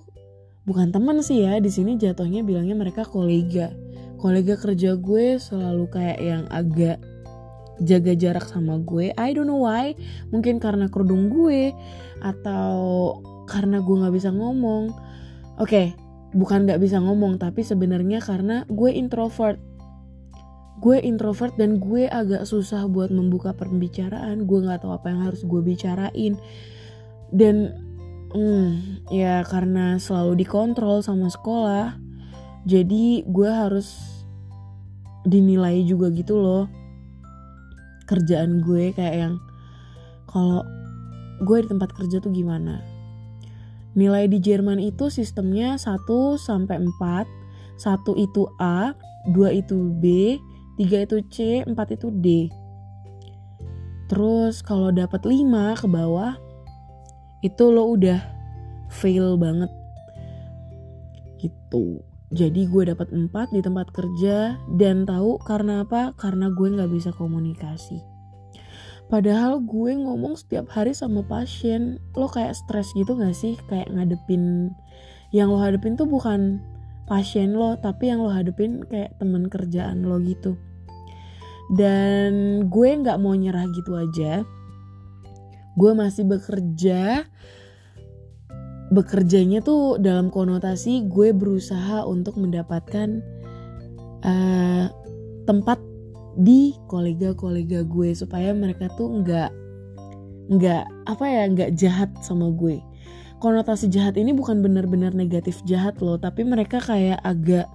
bukan 0.68 0.92
teman 0.92 1.24
sih 1.24 1.44
ya 1.44 1.56
di 1.60 1.72
sini 1.72 1.96
jatuhnya 1.96 2.44
bilangnya 2.44 2.76
mereka 2.76 3.04
kolega. 3.04 3.72
Kolega 4.18 4.58
kerja 4.58 4.98
gue 4.98 5.38
selalu 5.38 5.84
kayak 5.94 6.18
yang 6.18 6.44
agak 6.50 6.98
jaga 7.78 8.12
jarak 8.18 8.46
sama 8.50 8.76
gue. 8.82 9.14
I 9.14 9.30
don't 9.32 9.46
know 9.46 9.62
why. 9.62 9.94
Mungkin 10.34 10.58
karena 10.58 10.90
kerudung 10.90 11.30
gue 11.30 11.70
atau 12.20 12.74
karena 13.46 13.80
gue 13.80 13.94
nggak 13.94 14.14
bisa 14.14 14.34
ngomong. 14.34 14.92
Oke 15.58 15.70
okay, 15.70 15.86
bukan 16.32 16.68
gak 16.68 16.80
bisa 16.82 17.00
ngomong 17.00 17.40
tapi 17.40 17.64
sebenarnya 17.64 18.20
karena 18.20 18.68
gue 18.68 18.90
introvert 18.92 19.56
gue 20.78 20.96
introvert 21.02 21.54
dan 21.58 21.82
gue 21.82 22.06
agak 22.06 22.46
susah 22.46 22.86
buat 22.86 23.10
membuka 23.10 23.50
pembicaraan. 23.54 24.46
Gue 24.46 24.62
nggak 24.62 24.86
tahu 24.86 24.94
apa 24.94 25.10
yang 25.10 25.20
harus 25.26 25.42
gue 25.42 25.60
bicarain. 25.60 26.38
Dan 27.34 27.74
hmm, 28.32 29.04
ya 29.10 29.42
karena 29.44 29.98
selalu 29.98 30.38
dikontrol 30.40 31.04
sama 31.04 31.28
sekolah 31.28 31.98
jadi 32.68 33.24
gue 33.24 33.50
harus 33.50 33.96
dinilai 35.26 35.82
juga 35.82 36.14
gitu 36.14 36.38
loh. 36.38 36.64
Kerjaan 38.08 38.64
gue 38.64 38.94
kayak 38.96 39.16
yang 39.18 39.34
kalau 40.30 40.64
gue 41.42 41.58
di 41.64 41.68
tempat 41.68 41.90
kerja 41.92 42.22
tuh 42.22 42.32
gimana? 42.32 42.80
Nilai 43.98 44.30
di 44.30 44.38
Jerman 44.38 44.78
itu 44.78 45.10
sistemnya 45.10 45.74
1 45.74 46.06
sampai 46.38 46.78
4. 46.78 47.36
satu 47.78 48.18
itu 48.18 48.50
A 48.58 48.90
dua 49.30 49.54
itu 49.54 49.94
B 50.02 50.34
tiga 50.78 51.02
itu 51.02 51.18
C 51.26 51.66
empat 51.66 51.98
itu 51.98 52.08
D. 52.14 52.48
Terus 54.08 54.64
kalau 54.64 54.88
dapat 54.94 55.26
lima 55.28 55.76
ke 55.76 55.84
bawah 55.84 56.38
itu 57.44 57.64
lo 57.68 57.92
udah 57.98 58.22
fail 58.88 59.36
banget. 59.36 59.68
Gitu. 61.42 62.00
Jadi 62.28 62.68
gue 62.68 62.82
dapat 62.92 63.08
empat 63.08 63.52
di 63.56 63.60
tempat 63.64 63.88
kerja 63.92 64.60
dan 64.76 65.08
tahu 65.08 65.40
karena 65.44 65.84
apa? 65.84 66.12
Karena 66.16 66.52
gue 66.52 66.68
nggak 66.76 66.92
bisa 66.92 67.10
komunikasi. 67.12 68.00
Padahal 69.08 69.64
gue 69.64 69.96
ngomong 69.96 70.36
setiap 70.36 70.68
hari 70.68 70.92
sama 70.92 71.24
pasien, 71.24 71.96
lo 72.12 72.28
kayak 72.28 72.52
stres 72.52 72.92
gitu 72.92 73.16
gak 73.16 73.32
sih? 73.32 73.56
Kayak 73.64 73.88
ngadepin, 73.96 74.76
yang 75.32 75.48
lo 75.48 75.56
hadepin 75.56 75.96
tuh 75.96 76.04
bukan 76.04 76.60
pasien 77.08 77.56
lo, 77.56 77.80
tapi 77.80 78.12
yang 78.12 78.20
lo 78.20 78.28
hadepin 78.28 78.84
kayak 78.84 79.16
temen 79.16 79.48
kerjaan 79.48 80.04
lo 80.04 80.20
gitu. 80.20 80.60
Dan 81.68 82.64
gue 82.72 82.88
gak 83.04 83.20
mau 83.20 83.36
nyerah 83.36 83.68
gitu 83.76 83.96
aja. 83.96 84.44
Gue 85.78 85.92
masih 85.94 86.26
bekerja, 86.26 87.28
bekerjanya 88.90 89.60
tuh 89.60 90.00
dalam 90.00 90.32
konotasi 90.32 91.06
gue 91.06 91.36
berusaha 91.36 92.08
untuk 92.08 92.40
mendapatkan 92.40 93.20
uh, 94.24 94.86
tempat 95.44 95.78
di 96.38 96.72
kolega-kolega 96.86 97.82
gue 97.84 98.14
supaya 98.14 98.54
mereka 98.54 98.86
tuh 98.94 99.22
nggak 99.22 99.50
nggak 100.48 100.84
apa 101.10 101.24
ya 101.28 101.42
nggak 101.50 101.70
jahat 101.76 102.10
sama 102.24 102.48
gue 102.54 102.80
konotasi 103.42 103.90
jahat 103.90 104.16
ini 104.16 104.32
bukan 104.32 104.64
benar-benar 104.64 105.12
negatif 105.12 105.60
jahat 105.66 105.98
loh 106.00 106.16
tapi 106.16 106.46
mereka 106.46 106.80
kayak 106.80 107.20
agak 107.26 107.66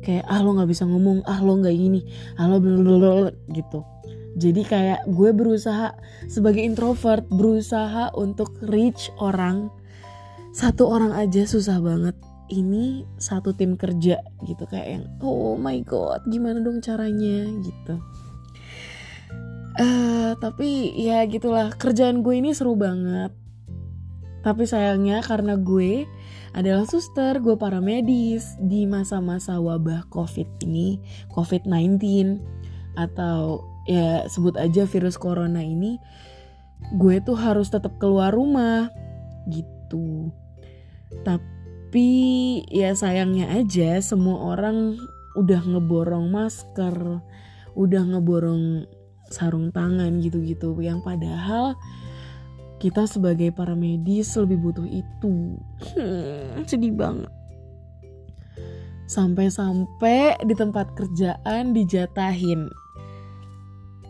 kayak 0.00 0.24
ah 0.28 0.40
lo 0.40 0.56
nggak 0.56 0.70
bisa 0.70 0.88
ngomong 0.88 1.24
ah 1.28 1.40
lo 1.44 1.60
nggak 1.60 1.76
ini 1.76 2.00
ah 2.40 2.48
lo 2.48 2.58
gitu. 3.52 3.84
Jadi 4.38 4.62
kayak 4.62 5.10
gue 5.10 5.34
berusaha 5.34 5.90
sebagai 6.30 6.62
introvert 6.62 7.26
berusaha 7.26 8.14
untuk 8.14 8.54
reach 8.62 9.10
orang 9.18 9.68
satu 10.50 10.86
orang 10.90 11.14
aja 11.14 11.46
susah 11.46 11.82
banget. 11.82 12.14
Ini 12.50 13.06
satu 13.14 13.54
tim 13.54 13.78
kerja 13.78 14.18
gitu 14.42 14.64
kayak 14.66 14.88
yang 14.90 15.04
oh 15.22 15.54
my 15.54 15.78
god 15.86 16.26
gimana 16.26 16.58
dong 16.58 16.82
caranya? 16.82 17.46
Gitu. 17.62 17.94
Uh, 19.78 20.34
tapi 20.42 20.90
ya 20.98 21.22
gitulah 21.30 21.70
kerjaan 21.78 22.26
gue 22.26 22.34
ini 22.38 22.50
seru 22.50 22.74
banget. 22.74 23.30
Tapi 24.40 24.64
sayangnya 24.64 25.22
karena 25.22 25.54
gue 25.54 26.08
adalah 26.56 26.86
suster, 26.86 27.38
gue 27.38 27.54
para 27.54 27.78
medis 27.78 28.58
di 28.58 28.84
masa-masa 28.84 29.58
wabah 29.58 30.08
COVID 30.10 30.66
ini, 30.66 30.98
COVID-19 31.30 32.00
atau 32.98 33.62
ya 33.86 34.26
sebut 34.26 34.58
aja 34.58 34.84
virus 34.86 35.14
corona 35.14 35.62
ini, 35.62 35.96
gue 36.98 37.16
tuh 37.22 37.38
harus 37.38 37.70
tetap 37.70 37.96
keluar 38.02 38.34
rumah 38.34 38.90
gitu. 39.46 40.34
Tapi 41.22 41.60
tapi 41.90 42.62
ya 42.70 42.94
sayangnya 42.94 43.50
aja 43.50 43.98
semua 43.98 44.54
orang 44.54 44.94
udah 45.34 45.58
ngeborong 45.58 46.30
masker, 46.30 47.18
udah 47.74 48.02
ngeborong 48.14 48.86
sarung 49.26 49.74
tangan 49.74 50.22
gitu-gitu 50.22 50.70
yang 50.78 51.02
padahal 51.02 51.74
kita 52.80 53.04
sebagai 53.04 53.52
para 53.52 53.76
medis 53.76 54.32
lebih 54.40 54.56
butuh 54.58 54.88
itu. 54.88 55.60
Hmm, 55.92 56.64
sedih 56.64 56.96
banget. 56.96 57.28
Sampai-sampai 59.04 60.40
di 60.48 60.54
tempat 60.56 60.96
kerjaan 60.96 61.76
dijatahin 61.76 62.72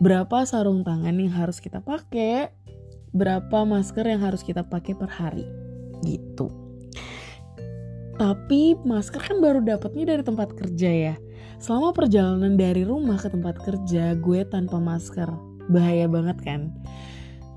berapa 0.01 0.47
sarung 0.47 0.81
tangan 0.81 1.13
yang 1.19 1.29
harus 1.29 1.59
kita 1.59 1.83
pakai, 1.83 2.49
berapa 3.11 3.67
masker 3.67 4.07
yang 4.07 4.23
harus 4.23 4.41
kita 4.41 4.63
pakai 4.63 4.95
per 4.95 5.11
hari. 5.11 5.45
Gitu. 6.01 6.47
Tapi 8.15 8.77
masker 8.81 9.21
kan 9.21 9.37
baru 9.43 9.59
dapatnya 9.61 10.15
dari 10.15 10.23
tempat 10.23 10.55
kerja 10.55 10.89
ya. 10.89 11.15
Selama 11.61 11.93
perjalanan 11.93 12.57
dari 12.57 12.81
rumah 12.81 13.21
ke 13.21 13.29
tempat 13.29 13.61
kerja, 13.61 14.17
gue 14.17 14.41
tanpa 14.49 14.81
masker. 14.81 15.29
Bahaya 15.69 16.09
banget 16.09 16.37
kan? 16.41 16.73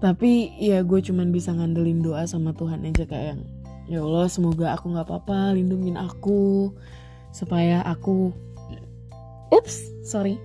Tapi 0.04 0.52
ya 0.60 0.84
gue 0.84 1.00
cuman 1.00 1.32
bisa 1.32 1.56
ngandelin 1.56 2.04
doa 2.04 2.28
sama 2.28 2.52
Tuhan 2.52 2.84
aja 2.84 3.08
kayak 3.08 3.26
yang 3.32 3.42
ya 3.88 4.04
Allah 4.04 4.28
semoga 4.28 4.76
aku 4.76 4.92
gak 4.92 5.08
apa-apa 5.08 5.56
lindungin 5.56 5.96
aku 5.96 6.76
supaya 7.32 7.80
aku 7.88 8.28
ups 9.48 9.88
sorry. 10.04 10.36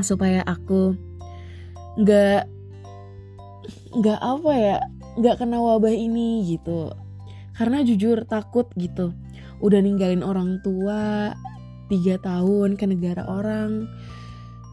Supaya 0.00 0.40
aku 0.48 0.96
nggak 2.00 2.48
nggak 3.92 4.20
apa 4.24 4.52
ya 4.56 4.76
nggak 5.20 5.36
kena 5.36 5.60
wabah 5.60 5.92
ini 5.92 6.48
gitu. 6.48 6.88
Karena 7.52 7.84
jujur 7.84 8.24
takut 8.24 8.64
gitu. 8.80 9.12
Udah 9.60 9.84
ninggalin 9.84 10.24
orang 10.24 10.56
tua 10.64 11.36
tiga 11.92 12.16
tahun 12.16 12.80
ke 12.80 12.88
negara 12.88 13.28
orang 13.28 13.84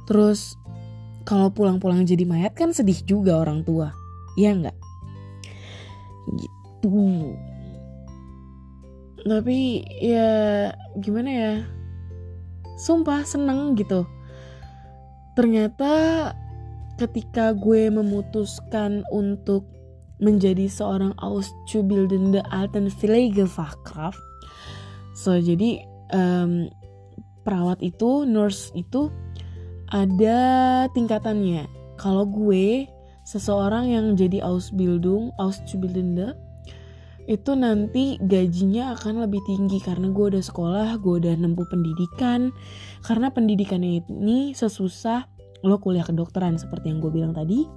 terus 0.08 0.56
kalau 1.30 1.54
pulang-pulang 1.54 2.10
jadi 2.10 2.26
mayat 2.26 2.58
kan 2.58 2.74
sedih 2.74 2.98
juga 3.06 3.38
orang 3.38 3.62
tua. 3.62 3.94
Ya 4.34 4.50
nggak? 4.58 4.74
Gitu. 6.34 7.38
Tapi 9.30 9.86
ya 10.02 10.30
gimana 10.98 11.30
ya? 11.30 11.54
Sumpah 12.82 13.22
seneng 13.30 13.78
gitu. 13.78 14.10
Ternyata 15.38 15.94
ketika 16.98 17.54
gue 17.54 17.94
memutuskan 17.94 19.06
untuk 19.13 19.70
menjadi 20.18 20.65
seorang 20.65 21.13
Auszubildende 21.22 22.42
Altenpflegefachkraft. 22.50 24.20
So 25.13 25.38
jadi 25.38 25.80
um, 26.10 26.74
perawat 27.46 27.86
itu, 27.86 28.26
nurse 28.26 28.74
itu 28.74 29.13
ada 29.89 30.39
tingkatannya. 30.93 31.65
Kalau 31.99 32.25
gue 32.25 32.88
seseorang 33.28 33.91
yang 33.91 34.06
jadi 34.15 34.45
Ausbildung, 34.45 35.36
Auszubildende 35.38 36.34
itu 37.30 37.54
nanti 37.54 38.17
gajinya 38.25 38.97
akan 38.97 39.21
lebih 39.21 39.38
tinggi 39.45 39.78
karena 39.78 40.10
gue 40.10 40.25
udah 40.34 40.41
sekolah, 40.41 40.97
gue 40.97 41.13
udah 41.21 41.34
nempuh 41.38 41.67
pendidikan. 41.69 42.49
Karena 43.06 43.30
pendidikan 43.30 43.86
ini 43.86 44.58
sesusah 44.58 45.30
lo 45.63 45.78
kuliah 45.78 46.08
kedokteran 46.08 46.56
seperti 46.56 46.88
yang 46.88 47.04
gue 47.04 47.12
bilang 47.12 47.36
tadi 47.36 47.67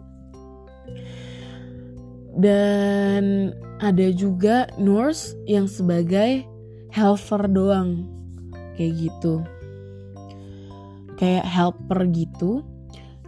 dan 2.38 3.53
ada 3.83 4.09
juga 4.14 4.70
nurse 4.81 5.37
yang 5.44 5.68
sebagai 5.68 6.48
helper 6.88 7.44
doang 7.51 8.09
kayak 8.79 9.09
gitu 9.09 9.44
kayak 11.22 11.46
helper 11.46 12.02
gitu. 12.11 12.66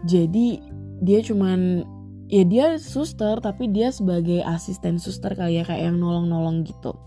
Jadi 0.03 0.59
dia 0.99 1.23
cuman 1.23 1.87
ya 2.27 2.43
dia 2.43 2.67
suster 2.83 3.39
tapi 3.39 3.71
dia 3.71 3.95
sebagai 3.95 4.43
asisten 4.43 4.99
suster 4.99 5.39
kali 5.39 5.63
ya 5.63 5.65
kayak 5.65 5.95
yang 5.95 6.03
nolong-nolong 6.03 6.67
gitu. 6.67 6.99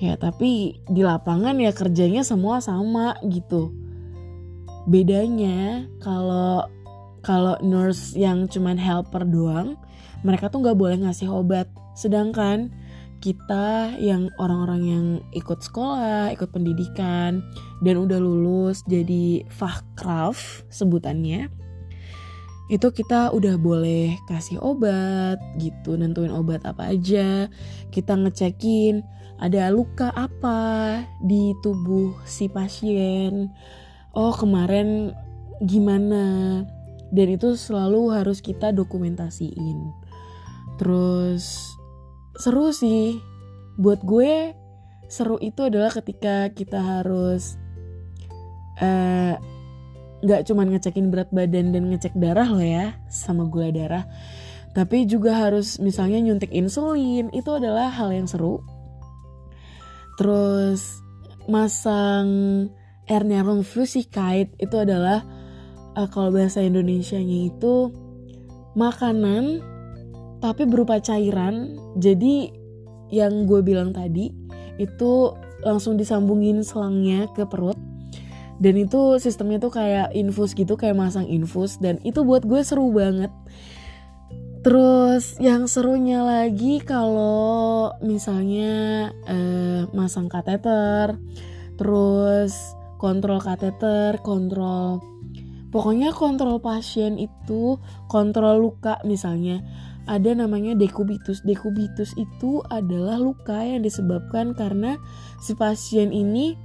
Ya 0.00 0.16
tapi 0.16 0.80
di 0.88 1.04
lapangan 1.04 1.60
ya 1.60 1.76
kerjanya 1.76 2.24
semua 2.24 2.64
sama 2.64 3.20
gitu. 3.28 3.76
Bedanya 4.88 5.84
kalau 6.00 6.64
kalau 7.20 7.60
nurse 7.60 8.16
yang 8.16 8.48
cuman 8.48 8.80
helper 8.80 9.28
doang 9.28 9.76
mereka 10.24 10.48
tuh 10.48 10.64
nggak 10.64 10.78
boleh 10.80 10.96
ngasih 11.04 11.28
obat. 11.28 11.68
Sedangkan 11.92 12.72
kita 13.22 13.94
yang 14.02 14.34
orang-orang 14.42 14.82
yang 14.82 15.06
ikut 15.30 15.62
sekolah, 15.62 16.34
ikut 16.34 16.50
pendidikan, 16.50 17.46
dan 17.80 17.94
udah 17.94 18.18
lulus 18.18 18.82
jadi 18.90 19.46
fachkraft 19.46 20.66
sebutannya, 20.74 21.46
itu 22.66 22.88
kita 22.90 23.30
udah 23.30 23.54
boleh 23.60 24.18
kasih 24.26 24.58
obat 24.58 25.38
gitu, 25.62 25.94
nentuin 25.94 26.34
obat 26.34 26.66
apa 26.66 26.90
aja, 26.90 27.46
kita 27.94 28.18
ngecekin 28.18 29.06
ada 29.38 29.70
luka 29.70 30.10
apa 30.14 31.02
di 31.22 31.54
tubuh 31.62 32.18
si 32.26 32.50
pasien, 32.50 33.52
oh 34.14 34.34
kemarin 34.34 35.14
gimana, 35.62 36.62
dan 37.12 37.26
itu 37.28 37.54
selalu 37.54 38.14
harus 38.14 38.40
kita 38.40 38.72
dokumentasiin. 38.72 39.92
Terus 40.80 41.71
seru 42.36 42.72
sih. 42.72 43.20
Buat 43.80 44.04
gue 44.04 44.52
seru 45.12 45.36
itu 45.40 45.68
adalah 45.68 45.92
ketika 45.92 46.48
kita 46.52 46.80
harus 46.80 47.60
uh, 48.80 49.36
nggak 50.22 50.46
cuman 50.46 50.72
ngecekin 50.72 51.10
berat 51.10 51.28
badan 51.34 51.74
dan 51.74 51.90
ngecek 51.90 52.14
darah 52.14 52.46
lo 52.46 52.62
ya 52.62 52.94
sama 53.10 53.44
gula 53.50 53.74
darah 53.74 54.06
tapi 54.72 55.04
juga 55.04 55.36
harus 55.36 55.76
misalnya 55.82 56.22
nyuntik 56.22 56.54
insulin 56.54 57.28
itu 57.34 57.50
adalah 57.52 57.90
hal 57.92 58.14
yang 58.14 58.30
seru 58.30 58.62
terus 60.16 61.02
masang 61.50 62.70
Ernährung 63.10 63.66
Flüssigkeit 63.66 64.54
itu 64.62 64.76
adalah 64.78 65.26
uh, 65.98 66.06
kalau 66.06 66.30
bahasa 66.30 66.62
Indonesia-nya 66.62 67.50
itu 67.50 67.90
makanan 68.78 69.60
tapi 70.42 70.66
berupa 70.66 70.98
cairan. 70.98 71.78
Jadi 71.96 72.50
yang 73.14 73.46
gue 73.46 73.62
bilang 73.62 73.94
tadi 73.94 74.34
itu 74.76 75.32
langsung 75.62 75.94
disambungin 75.94 76.66
selangnya 76.66 77.30
ke 77.30 77.46
perut. 77.46 77.78
Dan 78.62 78.78
itu 78.78 79.18
sistemnya 79.22 79.58
tuh 79.62 79.74
kayak 79.74 80.14
infus 80.14 80.58
gitu 80.58 80.74
kayak 80.74 80.98
masang 80.98 81.30
infus. 81.30 81.78
Dan 81.78 82.02
itu 82.02 82.26
buat 82.26 82.42
gue 82.42 82.60
seru 82.66 82.90
banget. 82.90 83.30
Terus 84.62 85.38
yang 85.42 85.66
serunya 85.66 86.22
lagi 86.22 86.78
kalau 86.82 87.90
misalnya 88.02 89.10
eh, 89.26 89.86
masang 89.90 90.30
kateter 90.30 91.18
terus 91.82 92.54
kontrol 93.00 93.42
kateter 93.42 94.22
kontrol 94.22 95.02
pokoknya 95.74 96.14
kontrol 96.14 96.62
pasien 96.62 97.18
itu 97.18 97.80
kontrol 98.06 98.62
luka 98.62 99.02
misalnya 99.02 99.64
ada 100.10 100.34
namanya 100.34 100.74
dekubitus 100.74 101.42
dekubitus 101.46 102.10
itu 102.18 102.58
adalah 102.70 103.18
luka 103.18 103.62
yang 103.62 103.86
disebabkan 103.86 104.54
karena 104.54 104.98
si 105.38 105.54
pasien 105.54 106.10
ini 106.10 106.58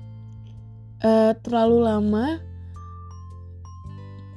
uh, 1.06 1.38
terlalu 1.45 1.78
lama 1.86 2.26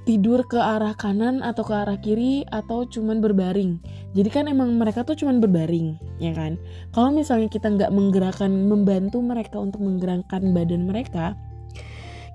tidur 0.08 0.42
ke 0.48 0.58
arah 0.58 0.96
kanan 0.96 1.38
atau 1.44 1.62
ke 1.62 1.70
arah 1.70 1.94
kiri 2.00 2.42
atau 2.50 2.82
cuman 2.82 3.22
berbaring. 3.22 3.78
Jadi 4.16 4.28
kan 4.32 4.50
emang 4.50 4.74
mereka 4.74 5.06
tuh 5.06 5.14
cuman 5.14 5.38
berbaring, 5.38 5.94
ya 6.18 6.34
kan? 6.34 6.58
Kalau 6.90 7.14
misalnya 7.14 7.46
kita 7.46 7.70
nggak 7.70 7.94
menggerakkan, 7.94 8.50
membantu 8.50 9.22
mereka 9.22 9.62
untuk 9.62 9.84
menggerakkan 9.84 10.50
badan 10.50 10.90
mereka, 10.90 11.38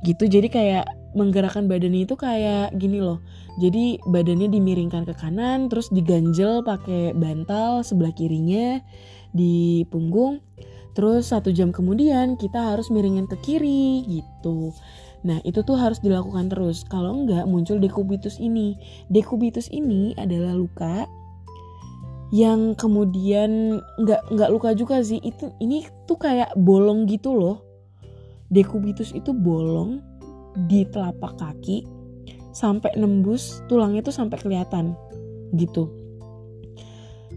gitu. 0.07 0.23
Jadi 0.23 0.47
kayak 0.47 0.87
menggerakkan 1.15 1.71
badannya 1.71 2.05
itu 2.05 2.19
kayak 2.19 2.75
gini 2.75 2.99
loh. 2.99 3.23
Jadi 3.57 4.03
badannya 4.03 4.51
dimiringkan 4.51 5.07
ke 5.07 5.15
kanan, 5.15 5.71
terus 5.71 5.87
diganjel 5.89 6.61
pakai 6.61 7.15
bantal 7.15 7.81
sebelah 7.81 8.11
kirinya 8.11 8.83
di 9.31 9.87
punggung 9.87 10.43
Terus 10.95 11.27
satu 11.35 11.51
jam 11.51 11.75
kemudian 11.75 12.39
kita 12.39 12.71
harus 12.71 12.87
miringin 12.87 13.27
ke 13.27 13.35
kiri 13.43 14.07
gitu. 14.07 14.71
Nah 15.27 15.43
itu 15.43 15.59
tuh 15.61 15.75
harus 15.75 15.99
dilakukan 15.99 16.47
terus. 16.47 16.87
Kalau 16.87 17.11
enggak 17.11 17.43
muncul 17.43 17.77
dekubitus 17.83 18.39
ini. 18.39 18.79
Dekubitus 19.11 19.67
ini 19.75 20.15
adalah 20.15 20.55
luka 20.55 21.03
yang 22.33 22.73
kemudian 22.79 23.83
nggak 23.99 24.21
nggak 24.31 24.49
luka 24.55 24.71
juga 24.71 25.03
sih. 25.03 25.19
Itu 25.19 25.51
ini 25.59 25.83
tuh 26.07 26.15
kayak 26.15 26.55
bolong 26.55 27.11
gitu 27.11 27.35
loh. 27.35 27.59
Dekubitus 28.47 29.11
itu 29.11 29.35
bolong 29.35 29.99
di 30.67 30.87
telapak 30.87 31.35
kaki 31.35 31.83
sampai 32.55 32.95
nembus 32.95 33.59
tulangnya 33.67 33.99
tuh 33.99 34.15
sampai 34.15 34.39
kelihatan 34.39 34.95
gitu. 35.59 35.91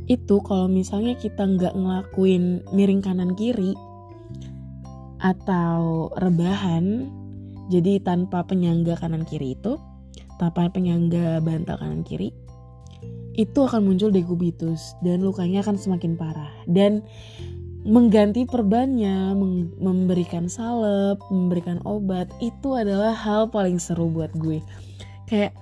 Itu 0.09 0.41
kalau 0.47 0.71
misalnya 0.71 1.19
kita 1.19 1.45
nggak 1.45 1.75
ngelakuin 1.75 2.65
miring 2.73 3.03
kanan 3.03 3.35
kiri 3.35 3.75
atau 5.19 6.09
rebahan 6.23 7.11
jadi 7.69 8.01
tanpa 8.01 8.47
penyangga 8.47 8.95
kanan 8.97 9.27
kiri 9.27 9.59
itu 9.59 9.77
tanpa 10.39 10.71
penyangga 10.71 11.43
bantal 11.43 11.77
kanan 11.77 12.07
kiri 12.07 12.31
itu 13.39 13.63
akan 13.63 13.87
muncul 13.87 14.11
dekubitus 14.11 14.99
dan 14.99 15.23
lukanya 15.23 15.63
akan 15.63 15.79
semakin 15.79 16.19
parah. 16.19 16.51
Dan 16.67 17.07
mengganti 17.87 18.43
perbannya 18.43 19.39
memberikan 19.79 20.51
salep 20.51 21.23
memberikan 21.31 21.79
obat 21.87 22.27
itu 22.43 22.75
adalah 22.75 23.15
hal 23.15 23.51
paling 23.55 23.79
seru 23.79 24.11
buat 24.11 24.35
gue. 24.35 24.59
Kayak 25.31 25.55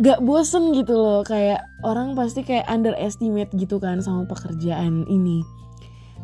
gak 0.00 0.22
bosen 0.24 0.72
gitu 0.72 0.96
loh. 0.96 1.20
Kayak 1.26 1.60
orang 1.84 2.16
pasti 2.16 2.46
kayak 2.46 2.64
underestimate 2.70 3.52
gitu 3.58 3.76
kan 3.82 4.00
sama 4.00 4.24
pekerjaan 4.24 5.04
ini. 5.10 5.44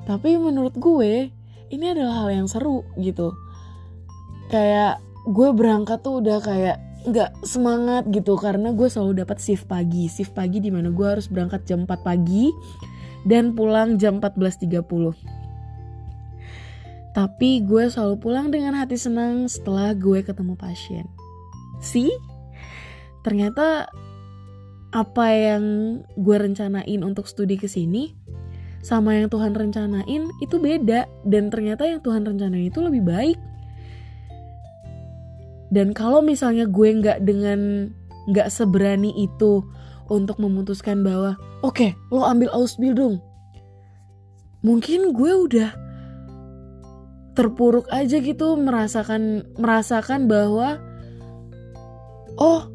Tapi 0.09 0.37
menurut 0.41 0.77
gue 0.77 1.29
ini 1.73 1.85
adalah 1.91 2.25
hal 2.25 2.45
yang 2.45 2.49
seru 2.49 2.87
gitu. 2.97 3.35
Kayak 4.49 5.01
gue 5.29 5.49
berangkat 5.53 6.05
tuh 6.05 6.21
udah 6.21 6.39
kayak 6.41 6.77
nggak 7.05 7.45
semangat 7.45 8.09
gitu. 8.09 8.41
Karena 8.41 8.73
gue 8.73 8.89
selalu 8.89 9.25
dapat 9.25 9.37
shift 9.43 9.69
pagi. 9.69 10.09
Shift 10.09 10.33
pagi 10.33 10.61
di 10.65 10.73
mana 10.73 10.89
gue 10.89 11.07
harus 11.07 11.29
berangkat 11.29 11.69
jam 11.69 11.85
4 11.85 12.01
pagi 12.01 12.49
dan 13.25 13.57
pulang 13.57 13.97
jam 13.97 14.21
14.30 14.21 15.45
tapi 17.15 17.63
gue 17.63 17.87
selalu 17.87 18.19
pulang 18.19 18.51
dengan 18.51 18.75
hati 18.75 18.99
senang 18.99 19.47
setelah 19.47 19.95
gue 19.95 20.27
ketemu 20.27 20.59
pasien. 20.59 21.07
See? 21.79 22.11
Ternyata 23.23 23.87
apa 24.91 25.27
yang 25.31 25.65
gue 26.19 26.37
rencanain 26.37 27.01
untuk 27.07 27.31
studi 27.31 27.55
ke 27.55 27.71
sini 27.71 28.19
sama 28.83 29.15
yang 29.15 29.31
Tuhan 29.31 29.55
rencanain 29.55 30.27
itu 30.43 30.57
beda. 30.59 31.07
Dan 31.23 31.55
ternyata 31.55 31.87
yang 31.87 32.03
Tuhan 32.03 32.27
rencanain 32.27 32.67
itu 32.67 32.83
lebih 32.83 33.07
baik. 33.07 33.39
Dan 35.71 35.95
kalau 35.95 36.19
misalnya 36.19 36.67
gue 36.67 36.89
nggak 36.99 37.23
dengan 37.23 37.95
nggak 38.27 38.51
seberani 38.51 39.15
itu 39.23 39.63
untuk 40.09 40.37
memutuskan 40.41 41.01
bahwa 41.01 41.37
oke 41.65 41.77
okay, 41.77 41.91
lo 42.13 42.25
ambil 42.25 42.53
Ausbildung 42.53 43.21
mungkin 44.65 45.13
gue 45.13 45.33
udah 45.33 45.71
terpuruk 47.35 47.91
aja 47.91 48.23
gitu 48.23 48.57
merasakan 48.57 49.45
merasakan 49.59 50.31
bahwa 50.31 50.79
oh 52.39 52.75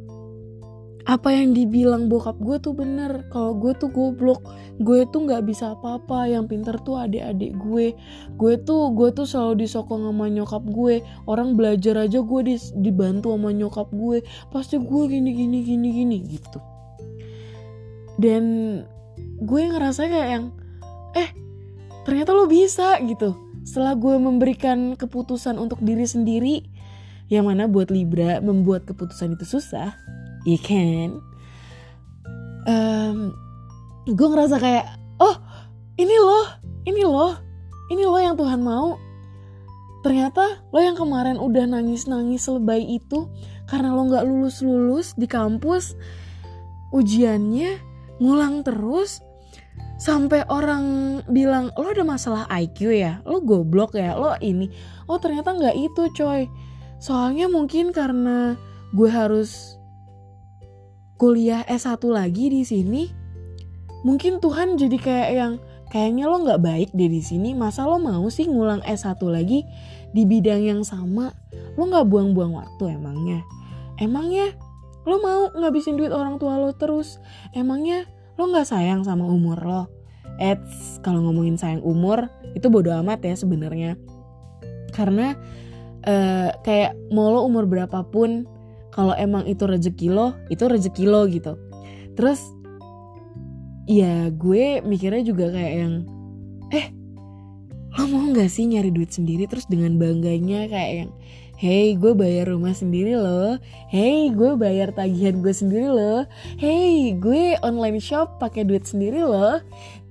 apa 1.10 1.34
yang 1.34 1.58
dibilang 1.58 2.06
bokap 2.06 2.38
gue 2.38 2.62
tuh 2.62 2.78
bener. 2.78 3.26
Kalau 3.34 3.58
gue 3.58 3.74
tuh 3.74 3.90
goblok. 3.90 4.46
Gue 4.78 5.10
tuh 5.10 5.26
nggak 5.26 5.42
bisa 5.42 5.74
apa-apa. 5.74 6.30
Yang 6.30 6.54
pinter 6.54 6.78
tuh 6.86 7.02
adik-adik 7.02 7.58
gue. 7.58 7.98
Gue 8.38 8.54
tuh 8.62 8.94
gue 8.94 9.10
tuh 9.10 9.26
selalu 9.26 9.66
disokong 9.66 10.06
sama 10.06 10.30
nyokap 10.30 10.62
gue. 10.70 11.02
Orang 11.26 11.58
belajar 11.58 12.06
aja 12.06 12.22
gue 12.22 12.42
di, 12.46 12.56
dibantu 12.78 13.34
sama 13.34 13.50
nyokap 13.50 13.90
gue. 13.90 14.22
Pasti 14.54 14.78
gue 14.78 15.04
gini 15.10 15.34
gini 15.34 15.66
gini 15.66 15.90
gini 15.98 16.18
gitu 16.30 16.62
dan 18.20 18.44
gue 19.40 19.62
ngerasa 19.72 20.12
kayak 20.12 20.30
yang 20.30 20.46
eh 21.16 21.32
ternyata 22.04 22.36
lo 22.36 22.46
bisa 22.46 23.00
gitu 23.08 23.34
setelah 23.64 23.96
gue 23.96 24.16
memberikan 24.20 25.00
keputusan 25.00 25.56
untuk 25.56 25.80
diri 25.80 26.04
sendiri 26.04 26.68
yang 27.32 27.48
mana 27.48 27.66
buat 27.72 27.88
Libra 27.88 28.44
membuat 28.44 28.84
keputusan 28.90 29.40
itu 29.40 29.46
susah 29.48 29.96
Iya 30.48 30.60
kan? 30.64 31.10
Um, 32.70 33.18
gue 34.08 34.28
ngerasa 34.30 34.56
kayak, 34.62 34.88
oh 35.20 35.36
ini 36.00 36.16
loh, 36.16 36.48
ini 36.88 37.04
loh, 37.04 37.36
ini 37.92 38.04
loh 38.08 38.22
yang 38.22 38.40
Tuhan 38.40 38.64
mau. 38.64 38.96
Ternyata 40.00 40.64
lo 40.72 40.80
yang 40.80 40.96
kemarin 40.96 41.36
udah 41.36 41.68
nangis-nangis 41.68 42.48
lebay 42.48 42.88
itu 42.88 43.28
karena 43.68 43.92
lo 43.92 44.08
gak 44.08 44.24
lulus-lulus 44.24 45.12
di 45.20 45.28
kampus, 45.28 46.00
ujiannya 46.96 47.89
ngulang 48.20 48.62
terus, 48.68 49.24
sampai 50.00 50.48
orang 50.48 51.20
bilang 51.28 51.76
lo 51.76 51.92
ada 51.92 52.08
masalah 52.08 52.48
IQ 52.48 52.96
ya, 52.96 53.20
lo 53.28 53.44
goblok 53.44 54.00
ya, 54.00 54.16
lo 54.16 54.32
ini. 54.40 54.72
Oh 55.12 55.20
ternyata 55.20 55.52
nggak 55.52 55.76
itu 55.76 56.08
coy. 56.16 56.48
Soalnya 57.00 57.52
mungkin 57.52 57.92
karena 57.92 58.56
gue 58.96 59.10
harus 59.12 59.76
kuliah 61.20 61.68
S1 61.68 62.00
lagi 62.08 62.48
di 62.48 62.64
sini, 62.64 63.12
mungkin 64.08 64.40
Tuhan 64.40 64.80
jadi 64.80 64.98
kayak 65.00 65.30
yang 65.36 65.54
kayaknya 65.92 66.32
lo 66.32 66.44
nggak 66.48 66.64
baik 66.64 66.90
deh 66.96 67.12
di 67.12 67.20
sini. 67.20 67.52
Masa 67.52 67.84
lo 67.84 68.00
mau 68.00 68.24
sih 68.32 68.48
ngulang 68.48 68.80
S1 68.88 69.20
lagi 69.28 69.68
di 70.16 70.24
bidang 70.24 70.64
yang 70.64 70.82
sama? 70.88 71.32
Lo 71.76 71.84
nggak 71.88 72.08
buang-buang 72.08 72.56
waktu 72.56 72.96
emangnya? 72.96 73.44
Emangnya 74.00 74.56
lo 75.10 75.18
mau 75.18 75.50
ngabisin 75.58 75.98
duit 75.98 76.14
orang 76.14 76.38
tua 76.38 76.62
lo 76.62 76.70
terus? 76.78 77.18
Emangnya 77.58 78.06
lo 78.38 78.46
nggak 78.46 78.70
sayang 78.70 79.02
sama 79.02 79.26
umur 79.26 79.58
lo? 79.66 79.82
Eits, 80.38 81.02
kalau 81.02 81.26
ngomongin 81.26 81.58
sayang 81.58 81.82
umur 81.82 82.30
itu 82.54 82.70
bodo 82.70 82.94
amat 83.02 83.26
ya 83.26 83.34
sebenarnya. 83.34 83.98
Karena 84.94 85.34
uh, 86.06 86.50
kayak 86.62 86.96
mau 87.10 87.34
lo 87.34 87.44
umur 87.44 87.66
berapapun 87.66 88.48
kalau 88.94 89.14
emang 89.16 89.46
itu 89.46 89.64
rezeki 89.66 90.12
lo 90.12 90.36
itu 90.50 90.66
rezeki 90.66 91.06
lo 91.08 91.24
gitu 91.30 91.56
terus 92.18 92.42
ya 93.90 94.30
gue 94.34 94.84
mikirnya 94.86 95.24
juga 95.24 95.50
kayak 95.50 95.74
yang 95.74 95.94
eh 96.74 96.92
lo 97.98 98.06
mau 98.06 98.26
gak 98.36 98.52
sih 98.52 98.70
nyari 98.70 98.94
duit 98.94 99.10
sendiri 99.10 99.50
terus 99.50 99.66
dengan 99.66 99.98
bangganya 99.98 100.70
kayak 100.70 100.92
yang 101.06 101.12
hey 101.60 102.00
gue 102.00 102.16
bayar 102.16 102.48
rumah 102.56 102.72
sendiri 102.72 103.20
loh 103.20 103.60
hey 103.92 104.32
gue 104.32 104.56
bayar 104.56 104.96
tagihan 104.96 105.44
gue 105.44 105.52
sendiri 105.52 105.92
loh 105.92 106.24
hey 106.56 107.12
gue 107.20 107.60
online 107.60 108.00
shop 108.00 108.40
pakai 108.40 108.64
duit 108.64 108.88
sendiri 108.88 109.20
loh 109.28 109.60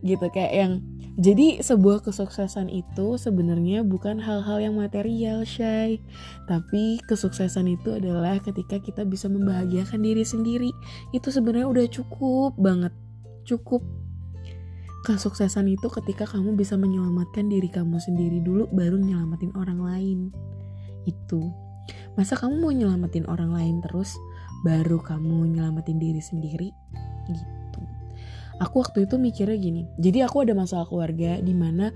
gitu 0.04 0.28
kayak 0.28 0.52
yang 0.52 0.72
Jadi 1.18 1.58
sebuah 1.58 2.06
kesuksesan 2.06 2.70
itu 2.70 3.18
sebenarnya 3.18 3.82
bukan 3.82 4.22
hal-hal 4.22 4.62
yang 4.62 4.78
material, 4.78 5.42
Shay. 5.42 5.98
Tapi 6.46 7.02
kesuksesan 7.11 7.66
itu 7.66 7.98
adalah 7.98 8.38
ketika 8.38 8.78
kita 8.78 9.02
bisa 9.02 9.26
membahagiakan 9.26 9.98
diri 9.98 10.22
sendiri. 10.22 10.70
Itu 11.11 11.34
sebenarnya 11.34 11.66
udah 11.66 11.87
cukup 11.90 12.54
banget. 12.54 12.94
Cukup. 13.42 13.82
Kesuksesan 15.11 15.66
itu 15.74 15.90
ketika 15.90 16.22
kamu 16.22 16.54
bisa 16.54 16.78
menyelamatkan 16.78 17.50
diri 17.50 17.66
kamu 17.66 17.98
sendiri 17.98 18.38
dulu 18.38 18.70
baru 18.70 19.02
nyelamatin 19.02 19.50
orang 19.58 19.82
lain. 19.82 20.18
Itu. 21.08 21.48
Masa 22.20 22.36
kamu 22.36 22.60
mau 22.60 22.72
nyelamatin 22.74 23.24
orang 23.24 23.56
lain 23.56 23.80
terus 23.80 24.12
baru 24.60 25.00
kamu 25.00 25.56
nyelamatin 25.56 25.96
diri 25.96 26.20
sendiri? 26.20 26.68
Gitu 27.32 27.58
aku 28.58 28.82
waktu 28.82 29.06
itu 29.06 29.16
mikirnya 29.16 29.58
gini 29.58 29.82
jadi 29.96 30.26
aku 30.26 30.42
ada 30.44 30.54
masalah 30.54 30.86
keluarga 30.86 31.38
di 31.38 31.54
mana 31.54 31.94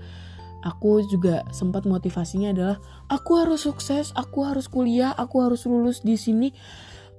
aku 0.63 1.03
juga 1.11 1.43
sempat 1.51 1.83
motivasinya 1.83 2.55
adalah 2.55 2.77
aku 3.11 3.31
harus 3.39 3.67
sukses 3.67 4.15
aku 4.15 4.47
harus 4.47 4.71
kuliah 4.71 5.11
aku 5.11 5.43
harus 5.43 5.67
lulus 5.67 6.01
di 6.01 6.15
sini 6.15 6.55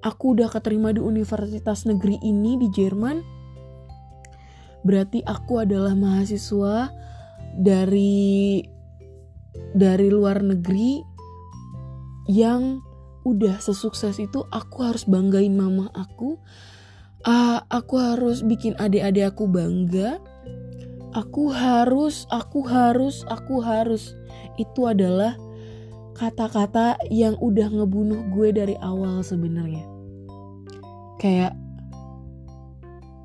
aku 0.00 0.37
udah 0.37 0.48
keterima 0.48 0.96
di 0.96 1.00
universitas 1.04 1.85
negeri 1.85 2.16
ini 2.24 2.57
di 2.57 2.68
Jerman 2.72 3.20
berarti 4.85 5.20
aku 5.24 5.61
adalah 5.64 5.92
mahasiswa 5.92 6.92
dari 7.57 8.64
dari 9.76 10.09
luar 10.09 10.40
negeri 10.40 11.13
yang 12.31 12.81
udah 13.25 13.61
sesukses 13.61 14.21
itu 14.21 14.45
aku 14.53 14.85
harus 14.85 15.09
banggain 15.09 15.57
mama 15.57 15.89
aku 15.97 16.37
uh, 17.25 17.61
aku 17.73 17.95
harus 17.97 18.45
bikin 18.45 18.77
adik-adik 18.77 19.33
aku 19.33 19.49
bangga 19.49 20.21
aku 21.15 21.55
harus 21.55 22.27
aku 22.29 22.67
harus 22.67 23.23
aku 23.31 23.63
harus. 23.63 24.13
Itu 24.59 24.91
adalah 24.91 25.39
kata-kata 26.19 26.99
yang 27.09 27.39
udah 27.39 27.71
ngebunuh 27.71 28.29
gue 28.35 28.51
dari 28.51 28.77
awal 28.83 29.23
sebenarnya. 29.23 29.87
Kayak 31.23 31.55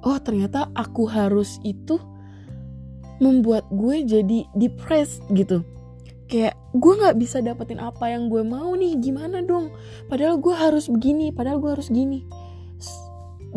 oh 0.06 0.16
ternyata 0.22 0.72
aku 0.78 1.10
harus 1.10 1.60
itu 1.66 2.00
membuat 3.20 3.68
gue 3.68 4.08
jadi 4.08 4.48
depressed 4.56 5.20
gitu 5.36 5.66
kayak 6.30 6.54
gue 6.78 6.94
nggak 6.94 7.18
bisa 7.18 7.42
dapetin 7.42 7.82
apa 7.82 8.13
yang 8.13 8.30
gue 8.30 8.46
mau 8.46 8.78
nih 8.78 9.02
gimana 9.02 9.42
dong? 9.42 9.74
Padahal 10.06 10.38
gue 10.38 10.54
harus 10.54 10.86
begini 10.86 11.34
padahal 11.34 11.58
gue 11.58 11.72
harus 11.74 11.89
gini. 11.89 12.24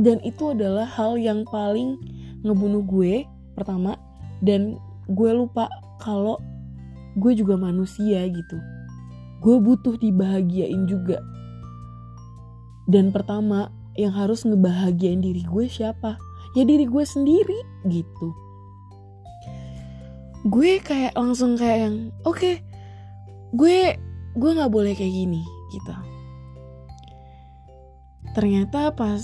Dan 0.01 0.25
itu 0.25 0.57
adalah 0.57 0.89
hal 0.89 1.21
yang 1.21 1.45
paling 1.45 2.01
ngebunuh 2.41 2.81
gue 2.89 3.29
pertama 3.53 4.01
dan 4.41 4.81
gue 5.13 5.31
lupa 5.37 5.69
kalau 6.01 6.41
gue 7.21 7.37
juga 7.37 7.61
manusia 7.61 8.25
gitu. 8.25 8.57
Gue 9.45 9.61
butuh 9.61 10.01
dibahagiain 10.01 10.89
juga. 10.89 11.21
Dan 12.89 13.13
pertama 13.13 13.69
yang 14.01 14.17
harus 14.17 14.49
ngebahagiain 14.49 15.21
diri 15.21 15.45
gue 15.45 15.69
siapa? 15.69 16.17
Ya 16.57 16.65
diri 16.65 16.89
gue 16.89 17.05
sendiri 17.05 17.61
gitu 17.85 18.42
gue 20.43 20.83
kayak 20.83 21.15
langsung 21.15 21.55
kayak 21.55 21.79
yang 21.87 21.97
oke 22.27 22.35
okay, 22.35 22.67
gue 23.55 23.95
gue 24.35 24.51
nggak 24.51 24.73
boleh 24.73 24.93
kayak 24.99 25.15
gini 25.15 25.43
gitu. 25.71 25.95
Ternyata 28.33 28.91
pas 28.97 29.23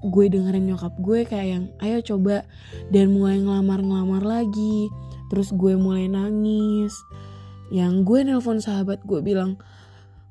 gue 0.00 0.24
dengerin 0.28 0.68
nyokap 0.68 0.94
gue 1.00 1.24
kayak 1.24 1.48
yang 1.48 1.64
ayo 1.80 2.00
coba 2.04 2.44
dan 2.92 3.12
mulai 3.14 3.40
ngelamar-ngelamar 3.40 4.24
lagi 4.24 4.90
terus 5.32 5.54
gue 5.56 5.78
mulai 5.80 6.10
nangis. 6.12 6.92
Yang 7.72 7.94
gue 8.04 8.18
nelpon 8.26 8.58
sahabat 8.60 9.00
gue 9.06 9.22
bilang 9.22 9.56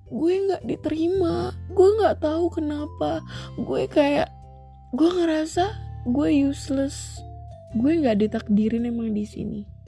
gue 0.10 0.34
nggak 0.46 0.66
diterima 0.66 1.54
gue 1.70 1.90
nggak 2.02 2.18
tahu 2.26 2.50
kenapa 2.50 3.22
gue 3.62 3.86
kayak 3.86 4.34
gue 4.90 5.06
ngerasa 5.06 5.70
gue 6.10 6.50
useless 6.50 7.22
gue 7.78 8.02
nggak 8.02 8.18
ditakdirin 8.18 8.90
emang 8.90 9.14
di 9.14 9.22
sini 9.30 9.79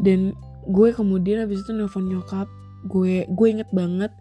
dan 0.00 0.34
gue 0.68 0.88
kemudian 0.92 1.44
habis 1.44 1.64
itu 1.64 1.72
nelpon 1.76 2.08
nyokap 2.08 2.48
gue 2.88 3.28
gue 3.28 3.46
inget 3.48 3.68
banget 3.72 4.12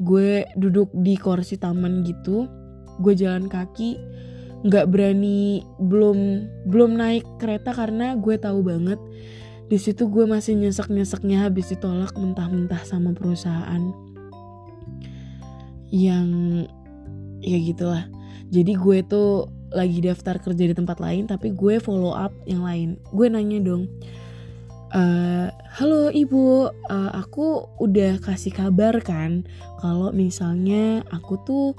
gue 0.00 0.44
duduk 0.56 0.92
di 0.92 1.16
kursi 1.16 1.56
taman 1.56 2.04
gitu 2.04 2.48
gue 3.00 3.12
jalan 3.12 3.48
kaki 3.48 4.00
nggak 4.64 4.88
berani 4.88 5.64
belum 5.78 6.48
belum 6.68 6.96
naik 6.96 7.24
kereta 7.36 7.76
karena 7.76 8.16
gue 8.16 8.34
tahu 8.40 8.64
banget 8.64 8.98
di 9.66 9.76
situ 9.76 10.06
gue 10.06 10.24
masih 10.24 10.54
nyesek 10.54 10.88
nyeseknya 10.88 11.50
habis 11.50 11.74
ditolak 11.74 12.14
mentah-mentah 12.14 12.86
sama 12.86 13.10
perusahaan 13.10 13.90
yang 15.90 16.28
ya 17.42 17.58
gitulah. 17.58 18.06
Jadi 18.50 18.78
gue 18.78 18.98
tuh 19.06 19.50
lagi 19.74 19.98
daftar 19.98 20.38
kerja 20.38 20.70
di 20.70 20.74
tempat 20.74 21.02
lain 21.02 21.26
tapi 21.26 21.50
gue 21.50 21.82
follow 21.82 22.14
up 22.14 22.30
yang 22.46 22.62
lain. 22.62 22.94
Gue 23.10 23.26
nanya 23.26 23.58
dong 23.58 23.90
Uh, 24.94 25.50
halo 25.74 26.14
ibu, 26.14 26.70
uh, 26.70 27.10
aku 27.10 27.66
udah 27.82 28.22
kasih 28.22 28.54
kabar 28.54 28.94
kan 29.02 29.42
kalau 29.82 30.14
misalnya 30.14 31.02
aku 31.10 31.42
tuh 31.42 31.74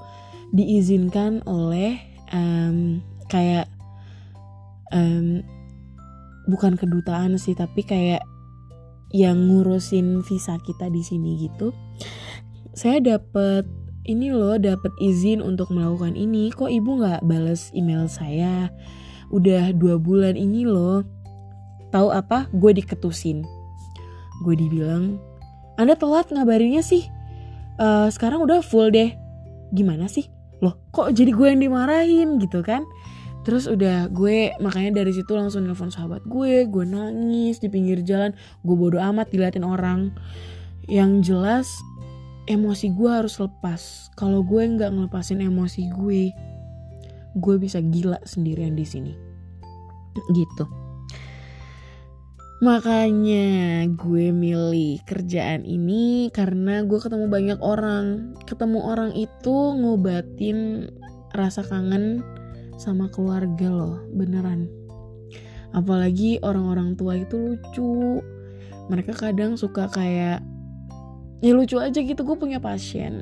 diizinkan 0.52 1.40
oleh 1.48 1.96
um, 2.36 3.00
kayak 3.32 3.72
um, 4.92 5.40
bukan 6.52 6.76
kedutaan 6.76 7.40
sih 7.40 7.56
tapi 7.56 7.88
kayak 7.88 8.20
yang 9.16 9.40
ngurusin 9.40 10.20
visa 10.28 10.60
kita 10.60 10.92
di 10.92 11.00
sini 11.00 11.48
gitu. 11.48 11.72
Saya 12.76 13.00
dapat 13.00 13.64
ini 14.04 14.36
loh 14.36 14.60
dapat 14.60 14.92
izin 15.00 15.40
untuk 15.40 15.72
melakukan 15.72 16.20
ini. 16.20 16.52
Kok 16.52 16.68
ibu 16.68 17.00
nggak 17.00 17.24
bales 17.24 17.72
email 17.72 18.12
saya? 18.12 18.68
Udah 19.32 19.72
dua 19.72 19.96
bulan 19.96 20.36
ini 20.36 20.68
loh 20.68 21.08
tahu 21.94 22.12
apa? 22.12 22.50
Gue 22.56 22.76
diketusin. 22.76 23.46
Gue 24.46 24.54
dibilang 24.54 25.18
anda 25.78 25.94
telat 25.94 26.34
ngabarinnya 26.34 26.82
sih. 26.82 27.06
Uh, 27.78 28.10
sekarang 28.10 28.42
udah 28.42 28.66
full 28.66 28.90
deh. 28.90 29.14
Gimana 29.70 30.10
sih? 30.10 30.26
Loh 30.58 30.74
kok 30.90 31.14
jadi 31.14 31.30
gue 31.30 31.48
yang 31.54 31.62
dimarahin? 31.62 32.42
Gitu 32.42 32.66
kan. 32.66 32.82
Terus 33.46 33.70
udah 33.70 34.10
gue 34.10 34.58
makanya 34.60 35.00
dari 35.00 35.14
situ 35.14 35.38
langsung 35.38 35.64
nelfon 35.64 35.88
sahabat 35.88 36.20
gue 36.28 36.68
gue 36.68 36.84
nangis 36.84 37.64
di 37.64 37.72
pinggir 37.72 38.04
jalan 38.04 38.36
gue 38.66 38.76
bodo 38.76 38.98
amat 38.98 39.30
diliatin 39.30 39.64
orang. 39.64 40.12
Yang 40.90 41.32
jelas 41.32 41.68
emosi 42.50 42.92
gue 42.98 43.08
harus 43.14 43.38
lepas. 43.38 44.10
Kalau 44.18 44.42
gue 44.42 44.66
nggak 44.66 44.90
ngelepasin 44.90 45.46
emosi 45.46 45.94
gue 45.94 46.34
gue 47.38 47.56
bisa 47.62 47.78
gila 47.86 48.18
sendirian 48.26 48.74
di 48.74 48.84
sini. 48.84 49.14
Gitu 50.34 50.87
Makanya 52.58 53.86
gue 53.94 54.34
milih 54.34 55.06
kerjaan 55.06 55.62
ini 55.62 56.34
karena 56.34 56.82
gue 56.82 56.98
ketemu 56.98 57.30
banyak 57.30 57.60
orang. 57.62 58.34
Ketemu 58.50 58.80
orang 58.82 59.12
itu 59.14 59.56
ngobatin 59.78 60.90
rasa 61.38 61.62
kangen 61.62 62.26
sama 62.82 63.10
keluarga 63.14 63.70
loh, 63.70 64.02
beneran. 64.10 64.66
Apalagi 65.78 66.42
orang-orang 66.42 66.98
tua 66.98 67.22
itu 67.22 67.36
lucu. 67.54 68.26
Mereka 68.90 69.14
kadang 69.14 69.54
suka 69.54 69.86
kayak 69.92 70.42
ya 71.42 71.54
lucu 71.54 71.78
aja 71.78 72.02
gitu 72.02 72.26
gue 72.26 72.38
punya 72.38 72.58
pasien 72.58 73.22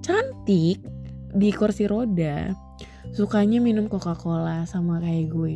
cantik 0.00 0.80
di 1.36 1.48
kursi 1.52 1.84
roda 1.84 2.56
sukanya 3.12 3.60
minum 3.60 3.92
Coca-Cola 3.92 4.64
sama 4.64 5.00
kayak 5.04 5.28
gue 5.28 5.54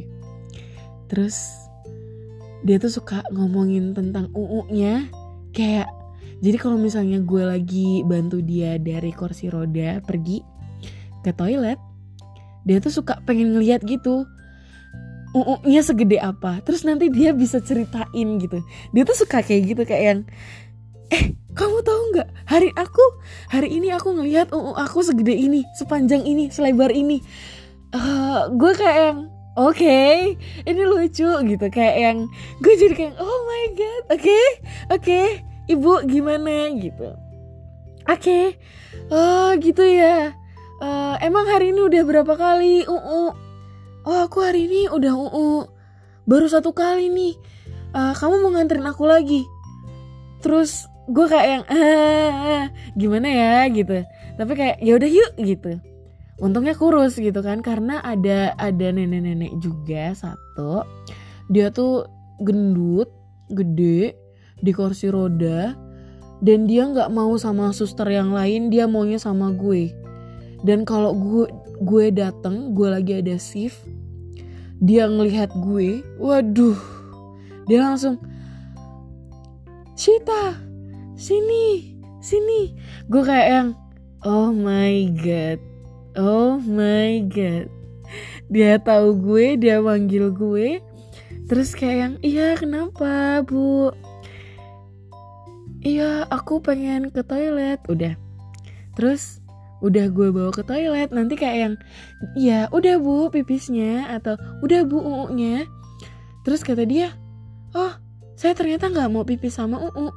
terus 1.08 1.65
dia 2.66 2.82
tuh 2.82 2.90
suka 2.90 3.22
ngomongin 3.30 3.94
tentang 3.94 4.26
UU-nya 4.34 5.06
kayak 5.54 5.86
jadi 6.42 6.58
kalau 6.58 6.76
misalnya 6.76 7.22
gue 7.22 7.42
lagi 7.46 8.02
bantu 8.02 8.42
dia 8.42 8.76
dari 8.76 9.14
kursi 9.14 9.48
roda 9.48 10.02
pergi 10.02 10.42
ke 11.22 11.30
toilet 11.30 11.78
dia 12.66 12.82
tuh 12.82 12.90
suka 12.90 13.22
pengen 13.22 13.54
ngeliat 13.54 13.86
gitu 13.86 14.26
UU-nya 15.36 15.84
segede 15.84 16.16
apa? 16.16 16.64
Terus 16.64 16.88
nanti 16.88 17.12
dia 17.12 17.36
bisa 17.36 17.60
ceritain 17.60 18.40
gitu. 18.40 18.64
Dia 18.96 19.04
tuh 19.04 19.12
suka 19.20 19.44
kayak 19.44 19.62
gitu 19.68 19.82
kayak 19.84 20.02
yang 20.08 20.20
eh 21.12 21.36
kamu 21.52 21.84
tahu 21.84 22.00
nggak? 22.16 22.28
Hari 22.48 22.72
aku 22.72 23.04
hari 23.52 23.68
ini 23.76 23.92
aku 23.92 24.16
ngelihat 24.16 24.48
UU 24.56 24.72
aku 24.80 25.04
segede 25.04 25.36
ini 25.36 25.60
sepanjang 25.76 26.24
ini 26.24 26.48
selebar 26.48 26.88
ini. 26.88 27.20
Uh, 27.92 28.48
gue 28.56 28.72
kayak 28.80 28.96
yang 28.96 29.18
oke 29.56 29.72
okay, 29.72 30.36
ini 30.68 30.82
lucu 30.84 31.26
gitu 31.26 31.66
kayak 31.72 31.96
yang 31.96 32.18
gue 32.60 32.74
jadi 32.76 32.94
kayak 32.94 33.14
oh 33.16 33.40
my 33.48 33.64
god 33.72 34.02
oke 34.12 34.20
okay, 34.20 34.46
oke 34.92 35.00
okay, 35.00 35.26
ibu 35.66 36.04
gimana? 36.06 36.70
Gitu. 36.76 37.08
Oke 38.06 38.22
okay, 38.22 38.44
oh 39.10 39.50
gitu 39.58 39.82
ya. 39.82 40.36
Uh, 40.76 41.16
emang 41.24 41.48
hari 41.48 41.72
ini 41.72 41.80
udah 41.88 42.02
berapa 42.04 42.36
kali 42.36 42.84
uh. 42.84 43.32
oh 44.04 44.18
aku 44.28 44.44
hari 44.44 44.68
ini 44.68 44.92
udah 44.92 45.12
uh. 45.16 45.64
baru 46.28 46.46
satu 46.46 46.70
kali 46.76 47.10
nih. 47.10 47.34
Uh, 47.96 48.12
kamu 48.12 48.44
mau 48.44 48.52
nganterin 48.54 48.86
aku 48.86 49.08
lagi? 49.08 49.42
Terus 50.44 50.84
gue 51.08 51.26
kayak 51.26 51.46
yang 51.48 51.64
ah, 51.66 52.68
gimana 52.92 53.26
ya? 53.26 53.54
Gitu. 53.72 54.04
Tapi 54.36 54.52
kayak 54.52 54.76
ya 54.84 54.92
udah 55.00 55.10
yuk 55.10 55.32
gitu 55.40 55.95
untungnya 56.36 56.76
kurus 56.76 57.16
gitu 57.16 57.40
kan 57.40 57.64
karena 57.64 58.04
ada 58.04 58.52
ada 58.60 58.86
nenek-nenek 58.92 59.56
juga 59.60 60.12
satu. 60.12 60.84
Dia 61.48 61.72
tuh 61.72 62.04
gendut 62.44 63.08
gede 63.52 64.12
di 64.60 64.70
kursi 64.72 65.08
roda 65.08 65.72
dan 66.44 66.68
dia 66.68 66.84
nggak 66.84 67.08
mau 67.12 67.32
sama 67.40 67.72
suster 67.72 68.08
yang 68.12 68.32
lain 68.32 68.68
dia 68.68 68.84
maunya 68.84 69.16
sama 69.16 69.52
gue. 69.52 69.92
Dan 70.64 70.84
kalau 70.84 71.16
gue 71.16 71.46
gue 71.84 72.08
dateng 72.12 72.72
gue 72.72 72.88
lagi 72.88 73.20
ada 73.20 73.36
shift 73.36 73.84
dia 74.80 75.08
ngelihat 75.08 75.52
gue 75.56 76.04
waduh. 76.20 76.76
Dia 77.66 77.82
langsung 77.82 78.20
Shita 79.96 80.60
sini 81.16 81.96
sini. 82.20 82.76
Gue 83.08 83.24
kayak 83.24 83.48
yang 83.48 83.68
oh 84.28 84.52
my 84.52 85.08
god 85.16 85.75
oh 86.18 86.58
my 86.60 87.22
god. 87.30 87.70
Dia 88.48 88.80
tahu 88.80 89.16
gue 89.16 89.56
dia 89.60 89.78
manggil 89.80 90.32
gue. 90.32 90.80
Terus 91.46 91.72
kayak 91.78 91.96
yang 91.96 92.14
iya 92.24 92.48
kenapa 92.58 93.40
bu? 93.46 93.94
Iya 95.84 96.26
aku 96.26 96.58
pengen 96.58 97.14
ke 97.14 97.22
toilet. 97.22 97.78
Udah. 97.86 98.18
Terus 98.98 99.44
udah 99.84 100.08
gue 100.08 100.28
bawa 100.32 100.50
ke 100.50 100.64
toilet. 100.64 101.12
Nanti 101.12 101.36
kayak 101.36 101.56
yang 101.56 101.74
ya 102.34 102.66
udah 102.72 102.96
bu 102.98 103.28
pipisnya 103.28 104.08
atau 104.08 104.34
udah 104.64 104.88
bu 104.88 104.98
uunya 104.98 105.68
terus 106.46 106.62
kata 106.62 106.86
dia 106.86 107.10
oh 107.74 107.90
saya 108.38 108.54
ternyata 108.54 108.86
nggak 108.86 109.10
mau 109.10 109.26
pipis 109.26 109.58
sama 109.58 109.82
uu 109.82 110.14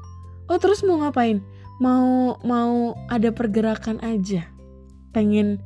oh 0.49 0.57
terus 0.61 0.85
mau 0.85 1.01
ngapain? 1.01 1.41
Mau 1.79 2.35
mau 2.43 2.93
ada 3.07 3.31
pergerakan 3.31 3.97
aja. 4.03 4.45
Pengen 5.15 5.63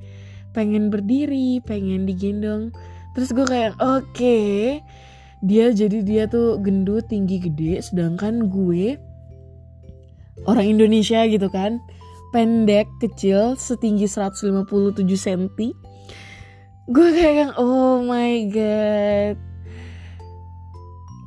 pengen 0.54 0.94
berdiri 0.94 1.60
pengen 1.66 2.06
digendong. 2.08 2.72
Terus 3.18 3.30
gue 3.34 3.46
kayak 3.46 3.78
oke. 3.82 4.14
Okay. 4.14 4.82
dia 5.44 5.76
jadi 5.76 6.00
dia 6.08 6.24
tuh 6.32 6.56
gendut 6.64 7.12
tinggi 7.12 7.36
gede 7.36 7.84
sedangkan 7.84 8.48
gue 8.48 8.96
orang 10.48 10.80
Indonesia 10.80 11.28
gitu 11.28 11.52
kan. 11.52 11.84
Pendek 12.32 12.90
kecil 12.98 13.60
setinggi 13.60 14.10
157 14.10 14.64
cm 15.04 15.44
gue 16.84 17.08
kayak 17.16 17.56
oh 17.56 18.04
my 18.04 18.48
god. 18.52 19.36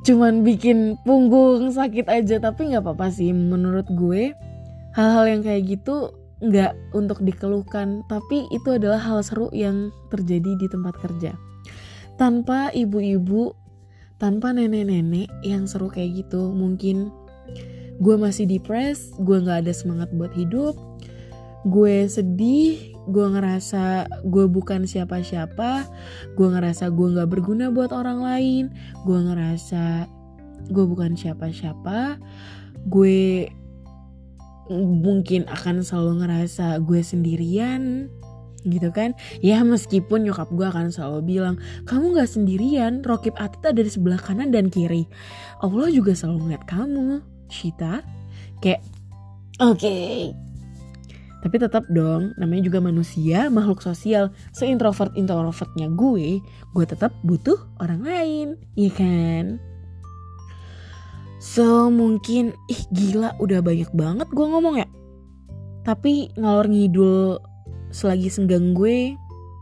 Cuman 0.05 0.45
bikin 0.45 1.01
punggung 1.01 1.73
sakit 1.73 2.05
aja 2.07 2.37
tapi 2.37 2.73
nggak 2.73 2.85
apa-apa 2.85 3.09
sih. 3.09 3.33
Menurut 3.33 3.89
gue 3.89 4.37
hal-hal 4.93 5.25
yang 5.29 5.41
kayak 5.45 5.77
gitu 5.77 6.16
nggak 6.37 6.93
untuk 6.93 7.23
dikeluhkan 7.25 8.05
tapi 8.05 8.45
itu 8.53 8.77
adalah 8.77 9.01
hal 9.01 9.25
seru 9.25 9.49
yang 9.53 9.89
terjadi 10.13 10.53
di 10.57 10.67
tempat 10.69 10.95
kerja. 11.01 11.33
Tanpa 12.17 12.73
ibu-ibu 12.73 13.53
tanpa 14.17 14.49
nenek-nenek 14.49 15.29
yang 15.45 15.69
seru 15.69 15.93
kayak 15.93 16.25
gitu 16.25 16.49
mungkin 16.49 17.13
gue 17.97 18.15
masih 18.17 18.49
depres 18.49 19.13
gue 19.21 19.37
nggak 19.41 19.65
ada 19.65 19.73
semangat 19.73 20.09
buat 20.13 20.33
hidup 20.33 20.73
gue 21.65 22.05
sedih 22.09 22.97
gue 23.07 23.25
ngerasa 23.33 24.05
gue 24.25 24.45
bukan 24.49 24.85
siapa-siapa 24.89 25.85
gue 26.33 26.47
ngerasa 26.49 26.89
gue 26.93 27.07
nggak 27.17 27.29
berguna 27.29 27.69
buat 27.73 27.93
orang 27.93 28.21
lain 28.21 28.63
gue 29.05 29.19
ngerasa 29.31 30.05
gue 30.69 30.85
bukan 30.85 31.17
siapa-siapa 31.17 32.21
gue 32.89 33.49
mungkin 34.75 35.47
akan 35.47 35.83
selalu 35.83 36.23
ngerasa 36.23 36.79
gue 36.83 37.01
sendirian 37.03 38.11
gitu 38.67 38.91
kan 38.91 39.15
ya 39.39 39.63
meskipun 39.63 40.27
nyokap 40.27 40.51
gue 40.51 40.67
akan 40.67 40.91
selalu 40.91 41.19
bilang 41.23 41.55
kamu 41.87 42.19
gak 42.19 42.27
sendirian 42.27 42.99
Rokib 43.05 43.39
ada 43.39 43.71
di 43.71 43.87
sebelah 43.87 44.19
kanan 44.19 44.51
dan 44.51 44.67
kiri 44.67 45.07
Allah 45.63 45.87
juga 45.87 46.11
selalu 46.11 46.51
ngeliat 46.51 46.63
kamu 46.67 47.23
Shita 47.47 48.03
kayak 48.59 48.83
oke 49.63 49.79
okay, 49.79 50.35
tapi 51.37 51.63
tetap 51.63 51.85
dong, 51.87 52.33
namanya 52.35 52.65
juga 52.65 52.81
manusia, 52.81 53.47
makhluk 53.47 53.79
sosial. 53.79 54.33
Seintrovert 54.51 55.13
introvertnya 55.13 55.87
gue, 55.93 56.41
gue 56.73 56.85
tetap 56.89 57.13
butuh 57.21 57.55
orang 57.77 58.01
lain, 58.03 58.47
iya 58.73 58.91
kan? 58.91 59.61
So 61.37 61.93
mungkin, 61.93 62.57
ih 62.67 62.81
gila 62.89 63.37
udah 63.37 63.61
banyak 63.61 63.89
banget 63.93 64.27
gue 64.33 64.45
ngomong 64.45 64.81
ya. 64.81 64.87
Tapi 65.85 66.33
ngalor 66.35 66.67
ngidul 66.67 67.39
selagi 67.93 68.27
senggang 68.27 68.73
gue, 68.73 69.15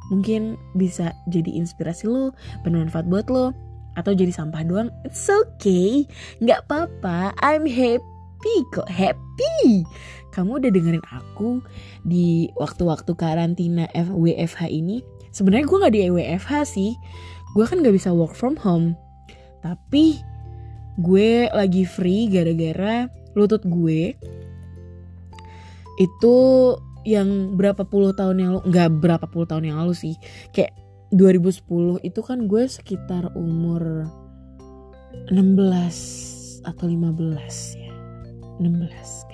mungkin 0.09 0.55
bisa 0.73 1.13
jadi 1.29 1.51
inspirasi 1.55 2.09
lo, 2.09 2.33
bermanfaat 2.65 3.05
buat 3.05 3.27
lo, 3.29 3.53
atau 3.99 4.11
jadi 4.15 4.31
sampah 4.31 4.63
doang. 4.65 4.89
It's 5.05 5.27
okay, 5.27 6.07
nggak 6.41 6.65
apa-apa. 6.65 7.35
I'm 7.43 7.67
happy 7.69 8.55
kok, 8.73 8.89
happy 8.89 9.85
kamu 10.35 10.59
udah 10.59 10.71
dengerin 10.75 11.05
aku 11.15 11.63
di 12.03 12.51
waktu-waktu 12.59 13.15
karantina 13.15 13.87
WFH 13.95 14.67
ini 14.67 14.99
sebenarnya 15.31 15.63
gue 15.63 15.77
nggak 15.79 15.95
di 15.95 16.01
WFH 16.11 16.53
sih 16.67 16.91
gue 17.55 17.63
kan 17.63 17.79
nggak 17.79 17.95
bisa 17.95 18.11
work 18.11 18.35
from 18.35 18.59
home 18.59 18.99
tapi 19.63 20.19
gue 20.99 21.51
lagi 21.51 21.83
free 21.83 22.31
gara-gara 22.31 23.11
lutut 23.35 23.63
gue 23.67 24.15
itu 25.99 26.35
yang 27.05 27.55
berapa 27.55 27.85
puluh 27.85 28.11
tahun 28.15 28.37
yang 28.41 28.49
lalu 28.57 28.63
nggak 28.71 28.89
berapa 28.99 29.25
puluh 29.29 29.47
tahun 29.47 29.71
yang 29.71 29.77
lalu 29.83 29.93
sih 29.93 30.15
kayak 30.51 30.73
2010 31.13 32.01
itu 32.01 32.19
kan 32.25 32.49
gue 32.49 32.65
sekitar 32.65 33.31
umur 33.37 34.09
16 35.31 36.65
atau 36.65 36.85
15 36.89 37.79
ya 37.79 37.93
16 38.59 39.25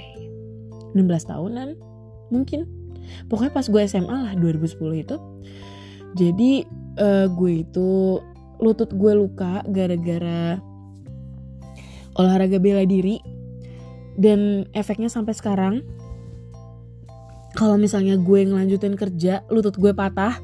16 0.95 1.31
tahunan 1.31 1.69
mungkin. 2.31 2.67
Pokoknya 3.27 3.51
pas 3.51 3.67
gue 3.67 3.81
SMA 3.87 4.17
lah 4.31 4.33
2010 4.39 5.03
itu. 5.03 5.15
Jadi 6.15 6.51
uh, 6.99 7.27
gue 7.31 7.53
itu 7.63 8.19
lutut 8.61 8.91
gue 8.93 9.13
luka 9.15 9.63
gara-gara 9.67 10.59
olahraga 12.21 12.61
bela 12.61 12.85
diri 12.85 13.17
dan 14.21 14.69
efeknya 14.77 15.09
sampai 15.09 15.33
sekarang 15.33 15.81
kalau 17.57 17.75
misalnya 17.75 18.15
gue 18.15 18.47
ngelanjutin 18.47 18.95
kerja 18.95 19.41
lutut 19.49 19.75
gue 19.75 19.91
patah 19.91 20.37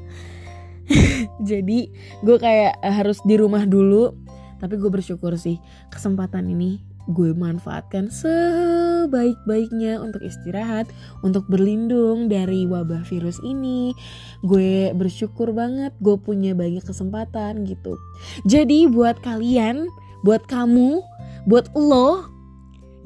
jadi 1.48 1.78
gue 2.26 2.36
kayak 2.36 2.82
harus 2.82 3.22
di 3.22 3.38
rumah 3.38 3.64
dulu 3.64 4.12
tapi 4.58 4.74
gue 4.74 4.90
bersyukur 4.90 5.38
sih 5.38 5.62
kesempatan 5.94 6.50
ini 6.50 6.88
gue 7.08 7.32
manfaatkan 7.32 8.12
sebaik-baiknya 8.12 9.96
untuk 9.96 10.20
istirahat, 10.20 10.92
untuk 11.24 11.48
berlindung 11.48 12.28
dari 12.28 12.68
wabah 12.68 13.00
virus 13.08 13.40
ini. 13.40 13.96
Gue 14.44 14.92
bersyukur 14.92 15.56
banget 15.56 15.96
gue 16.04 16.20
punya 16.20 16.52
banyak 16.52 16.84
kesempatan 16.84 17.64
gitu. 17.64 17.96
Jadi 18.44 18.84
buat 18.92 19.16
kalian, 19.24 19.88
buat 20.20 20.44
kamu, 20.44 21.00
buat 21.44 21.70
lo 21.76 22.26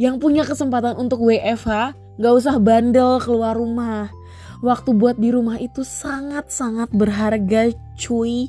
yang 0.00 0.16
punya 0.16 0.46
kesempatan 0.46 0.96
untuk 0.96 1.20
WFH, 1.20 1.96
gak 2.20 2.34
usah 2.34 2.56
bandel 2.56 3.20
keluar 3.20 3.58
rumah. 3.58 4.08
Waktu 4.62 4.94
buat 4.94 5.18
di 5.18 5.34
rumah 5.34 5.58
itu 5.58 5.82
sangat-sangat 5.82 6.94
berharga 6.94 7.74
cuy. 7.98 8.46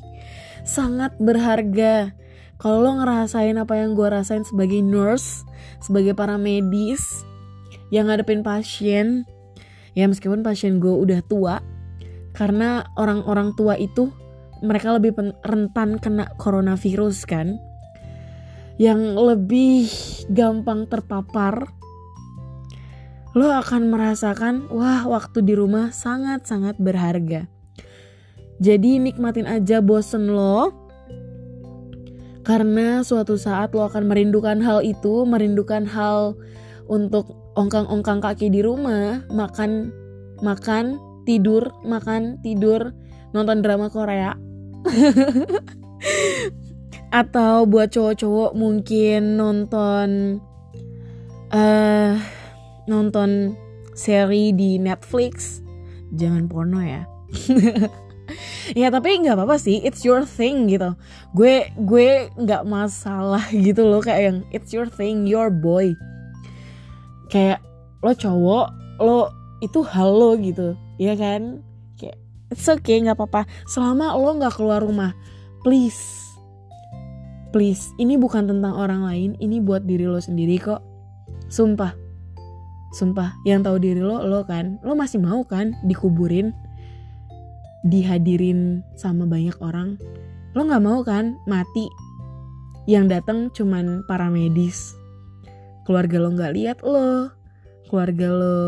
Sangat 0.62 1.18
berharga 1.20 2.14
kalau 2.56 2.80
lo 2.80 2.96
ngerasain 3.02 3.58
apa 3.60 3.76
yang 3.76 3.92
gue 3.92 4.08
rasain 4.08 4.46
sebagai 4.46 4.80
nurse, 4.80 5.44
sebagai 5.82 6.14
para 6.16 6.38
medis 6.38 7.26
yang 7.92 8.08
ngadepin 8.08 8.40
pasien, 8.40 9.28
ya 9.92 10.08
meskipun 10.08 10.40
pasien 10.40 10.80
gue 10.80 10.94
udah 10.94 11.20
tua, 11.26 11.60
karena 12.32 12.88
orang-orang 12.96 13.52
tua 13.58 13.76
itu 13.76 14.08
mereka 14.64 14.96
lebih 14.96 15.12
rentan 15.44 16.00
kena 16.00 16.30
coronavirus 16.40 17.28
kan, 17.28 17.60
yang 18.80 19.14
lebih 19.14 19.86
gampang 20.30 20.90
terpapar 20.90 21.70
lo 23.34 23.50
akan 23.50 23.90
merasakan 23.90 24.70
wah 24.70 25.10
waktu 25.10 25.42
di 25.42 25.58
rumah 25.58 25.90
sangat-sangat 25.90 26.78
berharga. 26.78 27.50
Jadi 28.62 29.02
nikmatin 29.02 29.50
aja 29.50 29.82
bosen 29.82 30.30
lo, 30.30 30.70
karena 32.46 33.02
suatu 33.02 33.34
saat 33.34 33.74
lo 33.74 33.90
akan 33.90 34.06
merindukan 34.06 34.62
hal 34.62 34.86
itu, 34.86 35.26
merindukan 35.26 35.82
hal 35.82 36.38
untuk 36.86 37.34
ongkang-ongkang 37.58 38.22
kaki 38.22 38.54
di 38.54 38.62
rumah, 38.62 39.26
makan, 39.34 39.90
makan, 40.38 41.02
tidur, 41.26 41.74
makan, 41.82 42.38
tidur, 42.46 42.94
nonton 43.34 43.66
drama 43.66 43.90
Korea. 43.90 44.38
atau 47.14 47.62
buat 47.62 47.94
cowok-cowok 47.94 48.58
mungkin 48.58 49.38
nonton 49.38 50.42
uh, 51.54 52.18
nonton 52.90 53.54
seri 53.94 54.50
di 54.50 54.82
Netflix. 54.82 55.62
Jangan 56.10 56.50
porno 56.50 56.82
ya. 56.82 57.06
Ya 58.72 58.88
tapi 58.88 59.20
nggak 59.20 59.36
apa-apa 59.36 59.60
sih. 59.60 59.84
It's 59.84 60.00
your 60.00 60.24
thing 60.24 60.72
gitu. 60.72 60.96
Gue 61.36 61.68
gue 61.76 62.32
nggak 62.32 62.64
masalah 62.64 63.44
gitu 63.68 63.84
loh 63.84 64.00
kayak 64.00 64.22
yang 64.24 64.38
it's 64.48 64.72
your 64.72 64.88
thing 64.88 65.28
your 65.28 65.52
boy. 65.52 65.92
Kayak 67.28 67.60
lo 68.00 68.16
cowok 68.16 68.66
lo 69.04 69.28
itu 69.60 69.84
halo 69.84 70.40
gitu. 70.40 70.72
Ya 70.96 71.12
kan? 71.20 71.60
Kayak 72.00 72.16
it's 72.48 72.64
okay 72.64 73.04
nggak 73.04 73.20
apa-apa. 73.20 73.44
Selama 73.68 74.16
lo 74.16 74.40
nggak 74.40 74.56
keluar 74.56 74.80
rumah 74.80 75.12
please 75.60 76.23
please 77.54 77.94
ini 78.02 78.18
bukan 78.18 78.50
tentang 78.50 78.74
orang 78.74 79.06
lain 79.06 79.30
ini 79.38 79.62
buat 79.62 79.86
diri 79.86 80.10
lo 80.10 80.18
sendiri 80.18 80.58
kok. 80.58 80.82
Sumpah. 81.46 81.94
Sumpah 82.90 83.30
yang 83.46 83.62
tahu 83.62 83.78
diri 83.78 84.02
lo 84.02 84.26
lo 84.26 84.42
kan. 84.42 84.82
Lo 84.82 84.98
masih 84.98 85.22
mau 85.22 85.46
kan 85.46 85.70
dikuburin 85.86 86.50
dihadirin 87.86 88.82
sama 88.98 89.22
banyak 89.22 89.54
orang? 89.62 89.94
Lo 90.58 90.66
nggak 90.66 90.82
mau 90.82 91.06
kan 91.06 91.38
mati? 91.46 91.86
Yang 92.90 93.22
datang 93.22 93.38
cuman 93.54 94.02
para 94.10 94.26
medis. 94.34 94.90
Keluarga 95.86 96.18
lo 96.18 96.34
nggak 96.34 96.54
lihat 96.58 96.78
lo. 96.82 97.30
Keluarga 97.86 98.34
lo 98.34 98.58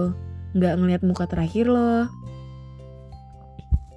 nggak 0.55 0.75
ngeliat 0.79 1.03
muka 1.03 1.27
terakhir 1.27 1.67
lo. 1.67 2.07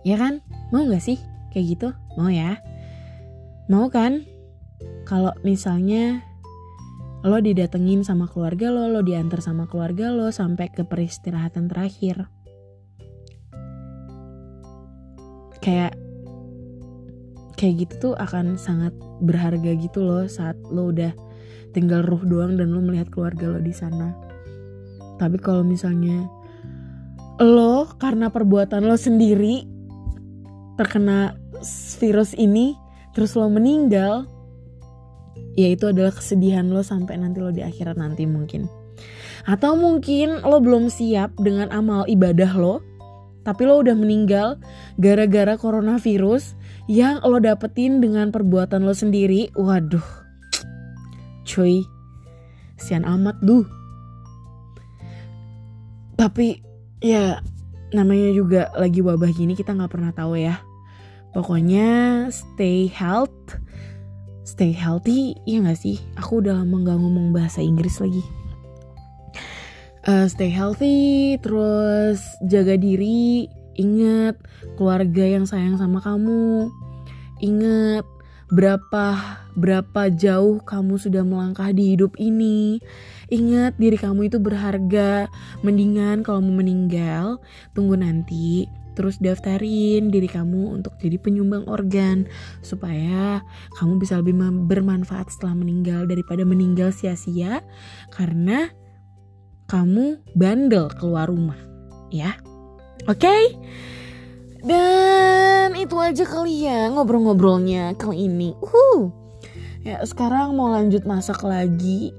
Ya 0.01 0.17
kan? 0.17 0.41
Mau 0.73 0.81
nggak 0.89 1.05
sih 1.05 1.21
kayak 1.53 1.77
gitu? 1.77 1.87
Mau 2.17 2.33
ya? 2.33 2.57
Mau 3.69 3.85
kan 3.93 4.25
kalau 5.09 5.33
misalnya 5.41 6.21
lo 7.25 7.41
didatengin 7.41 8.05
sama 8.05 8.29
keluarga 8.29 8.69
lo, 8.69 8.85
lo 8.87 9.01
diantar 9.01 9.41
sama 9.41 9.65
keluarga 9.65 10.13
lo 10.13 10.29
sampai 10.29 10.69
ke 10.69 10.85
peristirahatan 10.85 11.65
terakhir. 11.67 12.29
kayak 15.59 15.93
kayak 17.59 17.85
gitu 17.85 17.93
tuh 17.99 18.13
akan 18.15 18.55
sangat 18.55 18.95
berharga 19.19 19.75
gitu 19.75 19.99
loh 19.99 20.25
saat 20.25 20.55
lo 20.71 20.89
udah 20.95 21.11
tinggal 21.75 22.01
ruh 22.01 22.23
doang 22.23 22.55
dan 22.55 22.71
lo 22.71 22.79
melihat 22.79 23.11
keluarga 23.11 23.51
lo 23.51 23.59
di 23.59 23.75
sana. 23.75 24.15
Tapi 25.19 25.37
kalau 25.43 25.67
misalnya 25.67 26.25
lo 27.43 27.91
karena 27.99 28.31
perbuatan 28.31 28.87
lo 28.87 28.95
sendiri 28.95 29.67
terkena 30.79 31.35
virus 31.99 32.31
ini 32.39 32.73
terus 33.11 33.35
lo 33.35 33.51
meninggal 33.51 34.23
ya 35.53 35.69
itu 35.71 35.89
adalah 35.89 36.13
kesedihan 36.13 36.67
lo 36.69 36.81
sampai 36.81 37.17
nanti 37.17 37.41
lo 37.41 37.49
di 37.49 37.65
akhirat 37.65 37.97
nanti 37.97 38.25
mungkin 38.29 38.69
atau 39.47 39.79
mungkin 39.79 40.43
lo 40.43 40.59
belum 40.59 40.91
siap 40.91 41.33
dengan 41.39 41.71
amal 41.71 42.03
ibadah 42.05 42.51
lo 42.59 42.83
tapi 43.49 43.65
lo 43.65 43.79
udah 43.79 43.95
meninggal 43.95 44.59
gara-gara 44.99 45.55
coronavirus 45.55 46.59
yang 46.89 47.21
lo 47.21 47.37
dapetin 47.37 48.01
dengan 48.01 48.33
perbuatan 48.33 48.81
lo 48.81 48.97
sendiri. 48.97 49.53
Waduh, 49.53 50.03
cuy, 51.45 51.85
sian 52.81 53.05
amat 53.05 53.37
duh. 53.45 53.63
Tapi 56.17 56.59
ya 56.99 57.39
namanya 57.95 58.29
juga 58.35 58.61
lagi 58.75 58.99
wabah 58.99 59.31
gini 59.31 59.55
kita 59.55 59.71
nggak 59.77 59.93
pernah 59.93 60.11
tahu 60.11 60.35
ya. 60.35 60.59
Pokoknya 61.29 62.25
stay 62.33 62.89
health, 62.89 63.58
stay 64.59 64.75
healthy, 64.75 65.39
ya 65.47 65.63
nggak 65.63 65.79
sih? 65.79 66.03
Aku 66.19 66.43
udah 66.43 66.59
lama 66.59 66.75
nggak 66.83 66.99
ngomong 66.99 67.31
bahasa 67.31 67.63
Inggris 67.63 68.03
lagi 68.03 68.19
uh, 70.09 70.25
stay 70.29 70.49
healthy, 70.49 71.37
terus 71.41 72.21
jaga 72.45 72.73
diri, 72.79 73.49
ingat 73.77 74.39
keluarga 74.79 75.25
yang 75.25 75.45
sayang 75.45 75.77
sama 75.77 76.01
kamu, 76.01 76.73
ingat 77.43 78.05
berapa 78.49 79.05
berapa 79.53 80.01
jauh 80.09 80.57
kamu 80.65 80.97
sudah 80.97 81.21
melangkah 81.21 81.69
di 81.69 81.93
hidup 81.93 82.17
ini. 82.17 82.81
Ingat 83.29 83.77
diri 83.77 83.93
kamu 83.93 84.25
itu 84.25 84.41
berharga. 84.41 85.29
Mendingan 85.61 86.25
kalau 86.25 86.41
mau 86.41 86.57
meninggal, 86.57 87.37
tunggu 87.77 87.93
nanti 87.93 88.65
terus 88.97 89.21
daftarin 89.21 90.09
diri 90.09 90.27
kamu 90.29 90.79
untuk 90.79 90.95
jadi 91.01 91.17
penyumbang 91.19 91.65
organ 91.67 92.25
supaya 92.61 93.43
kamu 93.77 94.01
bisa 94.01 94.19
lebih 94.19 94.37
bermanfaat 94.69 95.29
setelah 95.33 95.55
meninggal 95.57 96.05
daripada 96.09 96.43
meninggal 96.43 96.93
sia-sia 96.93 97.61
karena 98.13 98.71
kamu 99.69 100.25
bandel 100.33 100.89
keluar 100.97 101.29
rumah, 101.29 101.59
ya. 102.09 102.33
Oke? 103.05 103.21
Okay? 103.21 103.43
Dan 104.59 105.77
itu 105.77 105.95
aja 105.95 106.25
kali 106.27 106.67
ya 106.67 106.91
ngobrol-ngobrolnya 106.91 107.95
kali 107.95 108.27
ini. 108.27 108.51
Uh. 108.59 109.13
Ya, 109.87 110.03
sekarang 110.03 110.59
mau 110.59 110.67
lanjut 110.67 111.07
masak 111.07 111.39
lagi. 111.45 112.11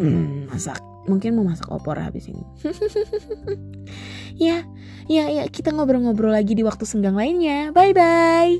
Hmm, 0.00 0.48
masak. 0.48 0.91
Mungkin 1.10 1.34
mau 1.34 1.42
masak 1.46 1.66
opor 1.70 1.98
habis 1.98 2.30
ini. 2.30 2.44
ya, 4.46 4.62
ya, 5.10 5.24
ya, 5.28 5.42
kita 5.50 5.74
ngobrol-ngobrol 5.74 6.30
lagi 6.30 6.54
di 6.54 6.62
waktu 6.62 6.86
senggang 6.86 7.18
lainnya. 7.18 7.74
Bye 7.74 7.94
bye. 7.94 8.52